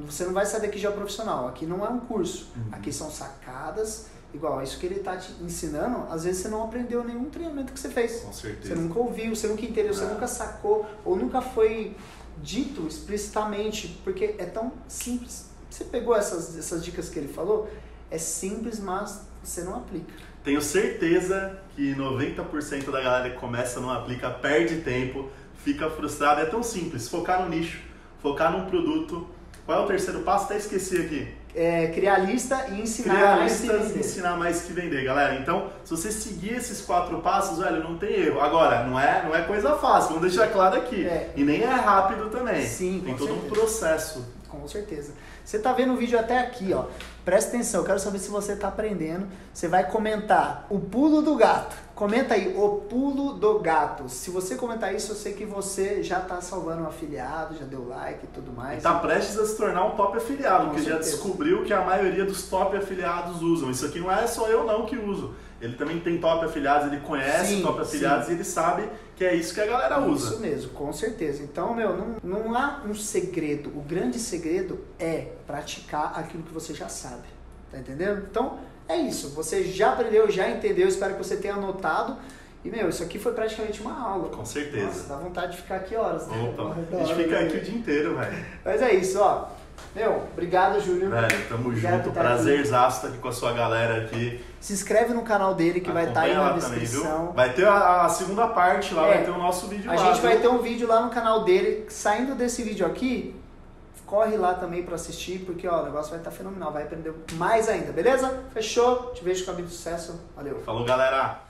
você 0.06 0.26
não 0.26 0.34
vai 0.34 0.46
saber 0.46 0.68
que 0.68 0.78
já 0.78 0.90
é 0.90 0.92
profissional. 0.92 1.48
Aqui 1.48 1.66
não 1.66 1.86
é 1.86 1.90
um 1.90 2.00
curso, 2.02 2.50
Uhum. 2.58 2.64
aqui 2.74 2.92
são 2.92 3.10
sacadas. 3.10 4.08
Igual, 4.34 4.62
isso 4.62 4.78
que 4.78 4.86
ele 4.86 4.96
está 4.96 5.16
te 5.16 5.32
ensinando, 5.42 6.06
às 6.12 6.24
vezes 6.26 6.42
você 6.42 6.48
não 6.50 6.64
aprendeu 6.64 7.04
nenhum 7.04 7.30
treinamento 7.30 7.72
que 7.74 7.80
você 7.80 7.90
fez. 7.90 8.20
Com 8.22 8.32
Você 8.34 8.48
certeza. 8.50 8.76
nunca 8.76 9.00
ouviu, 9.00 9.36
você 9.36 9.48
nunca 9.48 9.64
entendeu, 9.66 9.94
você 9.94 10.04
É. 10.04 10.08
nunca 10.10 10.28
sacou 10.28 10.86
ou 11.06 11.16
nunca 11.16 11.42
foi 11.42 11.96
dito 12.42 12.86
explicitamente, 12.88 14.00
porque 14.04 14.36
é 14.38 14.46
tão 14.46 14.72
simples. 14.88 15.46
Você 15.70 15.86
pegou 15.86 16.16
essas, 16.16 16.58
essas 16.58 16.84
dicas 16.84 17.10
que 17.10 17.18
ele 17.20 17.28
falou? 17.28 17.70
É 18.12 18.18
simples, 18.18 18.80
mas 18.80 19.22
você 19.44 19.62
não 19.64 19.76
aplica. 19.76 20.14
Tenho 20.44 20.62
certeza 20.62 21.60
que 21.76 21.94
90% 21.96 22.92
da 22.92 23.02
galera 23.02 23.30
que 23.32 23.38
começa 23.38 23.80
não 23.80 23.90
aplica, 23.90 24.30
perde 24.30 24.82
tempo, 24.82 25.30
fica 25.64 25.90
frustrado. 25.90 26.42
É 26.42 26.46
tão 26.46 26.62
simples, 26.64 27.10
focar 27.10 27.42
no 27.44 27.50
nicho, 27.50 27.82
focar 28.22 28.52
num 28.52 28.66
produto. 28.70 29.28
Qual 29.68 29.82
é 29.82 29.84
o 29.84 29.86
terceiro 29.86 30.22
passo? 30.22 30.46
Até 30.46 30.56
esqueci 30.58 30.96
aqui. 30.98 31.28
É, 31.54 31.88
criar 31.88 32.20
lista 32.20 32.68
e 32.70 32.80
ensinar 32.82 33.16
Criar 33.16 33.36
mais 33.38 33.60
que 33.60 33.64
listas 33.64 33.82
e 33.82 33.88
vender. 33.90 34.00
ensinar 34.00 34.38
mais 34.38 34.62
que 34.62 34.72
vender, 34.72 35.04
galera. 35.04 35.36
Então, 35.36 35.70
se 35.84 35.92
você 35.92 36.10
seguir 36.10 36.54
esses 36.54 36.80
quatro 36.82 37.20
passos, 37.20 37.60
velho, 37.60 37.84
não 37.84 37.98
tem 37.98 38.14
erro. 38.14 38.40
Agora, 38.40 38.86
não 38.86 38.98
é, 38.98 39.24
não 39.26 39.36
é 39.36 39.42
coisa 39.42 39.76
fácil, 39.76 40.16
vamos 40.16 40.34
deixar 40.34 40.48
claro 40.54 40.78
aqui. 40.78 41.06
É. 41.06 41.32
E 41.36 41.44
nem 41.44 41.64
é 41.64 41.74
rápido 41.74 42.30
também. 42.30 42.66
Sim, 42.66 43.02
tem 43.04 43.14
todo 43.18 43.34
um 43.34 43.42
certeza. 43.42 43.56
processo. 43.56 44.26
Com 44.48 44.66
certeza. 44.70 45.12
Você 45.44 45.60
tá 45.60 45.74
vendo 45.74 45.92
o 45.94 45.98
vídeo 45.98 46.18
até 46.18 46.40
aqui, 46.40 46.72
ó. 46.74 46.86
Presta 47.28 47.50
atenção, 47.50 47.82
eu 47.82 47.86
quero 47.86 48.00
saber 48.00 48.20
se 48.20 48.30
você 48.30 48.56
tá 48.56 48.70
aprendendo. 48.70 49.28
Você 49.54 49.68
vai 49.68 49.92
comentar 49.92 50.66
o 50.70 50.80
pulo 50.80 51.22
do 51.22 51.36
gato. 51.36 51.76
Comenta 51.94 52.36
aí, 52.36 52.56
o 52.56 52.78
pulo 52.90 53.34
do 53.34 53.60
gato. 53.60 54.08
Se 54.08 54.32
você 54.32 54.56
comentar 54.56 54.96
isso, 54.96 55.12
eu 55.12 55.16
sei 55.18 55.34
que 55.34 55.44
você 55.44 56.02
já 56.02 56.22
tá 56.22 56.40
salvando 56.40 56.84
um 56.84 56.88
afiliado, 56.88 57.58
já 57.58 57.66
deu 57.66 57.86
like 57.86 58.24
e 58.24 58.28
tudo 58.28 58.54
mais. 58.54 58.78
Está 58.78 58.94
prestes 59.00 59.38
a 59.38 59.46
se 59.46 59.58
tornar 59.58 59.84
um 59.84 59.98
top 59.98 60.16
afiliado, 60.16 60.68
Com 60.68 60.70
porque 60.70 60.84
já 60.84 60.92
certeza. 60.92 61.12
descobriu 61.18 61.66
que 61.66 61.74
a 61.74 61.82
maioria 61.82 62.24
dos 62.24 62.44
top 62.44 62.78
afiliados 62.78 63.42
usam. 63.42 63.70
Isso 63.72 63.86
aqui 63.86 64.00
não 64.00 64.10
é 64.10 64.26
só 64.26 64.48
eu 64.48 64.64
não 64.64 64.86
que 64.86 64.96
uso. 64.96 65.36
Ele 65.60 65.76
também 65.76 66.00
tem 66.00 66.18
top 66.20 66.46
afiliados, 66.46 66.88
ele 66.88 67.02
conhece 67.02 67.56
Sim, 67.56 67.62
top 67.62 67.82
afiliados 67.82 68.28
sim. 68.28 68.32
e 68.32 68.36
ele 68.36 68.44
sabe 68.46 68.88
que 69.18 69.26
é 69.26 69.34
isso 69.36 69.54
que 69.54 69.60
a 69.60 69.66
galera 69.66 70.00
usa. 70.00 70.30
Isso 70.30 70.40
mesmo, 70.40 70.70
com 70.72 70.94
certeza. 70.94 71.42
Então, 71.44 71.74
meu, 71.74 71.98
não, 71.98 72.16
não 72.24 72.56
há 72.56 72.84
um 72.88 72.94
segredo. 72.94 73.70
O 73.70 73.82
grande 73.82 74.20
segredo 74.20 74.80
é 75.00 75.30
praticar 75.48 76.14
aquilo 76.18 76.44
que 76.44 76.54
você 76.54 76.74
já 76.74 76.88
sabe. 76.88 77.24
Tá 77.72 77.80
entendendo? 77.80 78.28
Então, 78.30 78.60
é 78.88 78.96
isso. 78.96 79.30
Você 79.30 79.64
já 79.64 79.94
aprendeu, 79.94 80.30
já 80.30 80.50
entendeu. 80.50 80.88
Espero 80.88 81.16
que 81.16 81.24
você 81.24 81.36
tenha 81.36 81.56
anotado. 81.56 82.16
E, 82.64 82.70
meu, 82.70 82.90
isso 82.90 83.02
aqui 83.02 83.18
foi 83.18 83.34
praticamente 83.34 83.82
uma 83.82 84.00
aula. 84.00 84.30
Com 84.30 84.46
certeza. 84.46 84.86
Nossa, 84.86 85.08
dá 85.10 85.16
vontade 85.18 85.52
de 85.54 85.62
ficar 85.64 85.78
aqui 85.78 85.96
horas. 85.96 86.28
né? 86.28 86.54
Opa, 86.54 86.76
a 86.96 87.04
gente 87.04 87.16
fica 87.16 87.40
aqui 87.40 87.58
o 87.58 87.62
dia 87.62 87.76
inteiro, 87.76 88.16
velho. 88.16 88.46
Mas 88.64 88.82
é 88.82 88.94
isso, 88.94 89.20
ó. 89.20 89.48
Meu, 89.96 90.24
obrigado, 90.32 90.80
Júlio. 90.80 91.10
Velho, 91.10 91.48
tamo 91.50 91.70
Obrigado 91.70 92.04
junto. 92.04 92.12
Prazerzaço 92.12 92.98
estar 92.98 93.08
aqui 93.10 93.18
com 93.18 93.28
a 93.30 93.32
sua 93.32 93.52
galera 93.54 94.04
aqui. 94.04 94.44
Se 94.60 94.74
inscreve 94.74 95.14
no 95.14 95.24
canal 95.24 95.56
dele 95.56 95.80
que 95.82 95.92
vai 95.92 96.08
estar 96.08 96.22
aí 96.22 96.32
Acompanha 96.32 96.54
na 96.56 96.62
também, 96.62 96.80
descrição. 96.80 97.24
viu? 97.26 97.32
Vai 97.34 97.54
ter 97.54 97.68
a, 97.68 98.02
a 98.06 98.10
segunda 98.10 98.48
parte 98.48 98.94
lá, 98.94 99.08
É. 99.08 99.16
vai 99.16 99.24
ter 99.26 99.32
o 99.32 99.38
nosso 99.38 99.68
vídeo 99.68 99.90
A 99.90 99.96
lá. 99.96 100.06
gente 100.14 100.22
vai 100.22 100.34
viu? 100.34 100.42
ter 100.42 100.48
um 100.50 100.60
vídeo 100.60 100.88
lá 100.88 101.02
no 101.02 101.10
canal 101.10 101.44
dele. 101.44 101.86
Saindo 101.90 102.36
desse 102.36 102.62
vídeo 102.64 102.86
aqui, 102.86 103.36
corre 104.06 104.38
lá 104.38 104.54
também 104.54 104.84
pra 104.84 104.96
assistir, 104.96 105.40
porque 105.46 105.68
ó, 105.68 105.82
o 105.82 105.86
negócio 105.86 106.12
vai 106.12 106.20
estar 106.20 106.32
fenomenal. 106.32 106.72
Vai 106.72 106.84
aprender 106.84 107.14
mais 107.34 107.68
ainda, 107.68 107.92
beleza? 107.92 108.44
Fechou? 108.54 109.12
Te 109.14 109.24
vejo 109.24 109.46
com 109.46 109.52
a 109.52 109.54
de 109.56 109.64
sucesso. 109.64 110.20
Valeu. 110.36 110.60
Falou, 110.66 110.86
galera. 110.86 111.47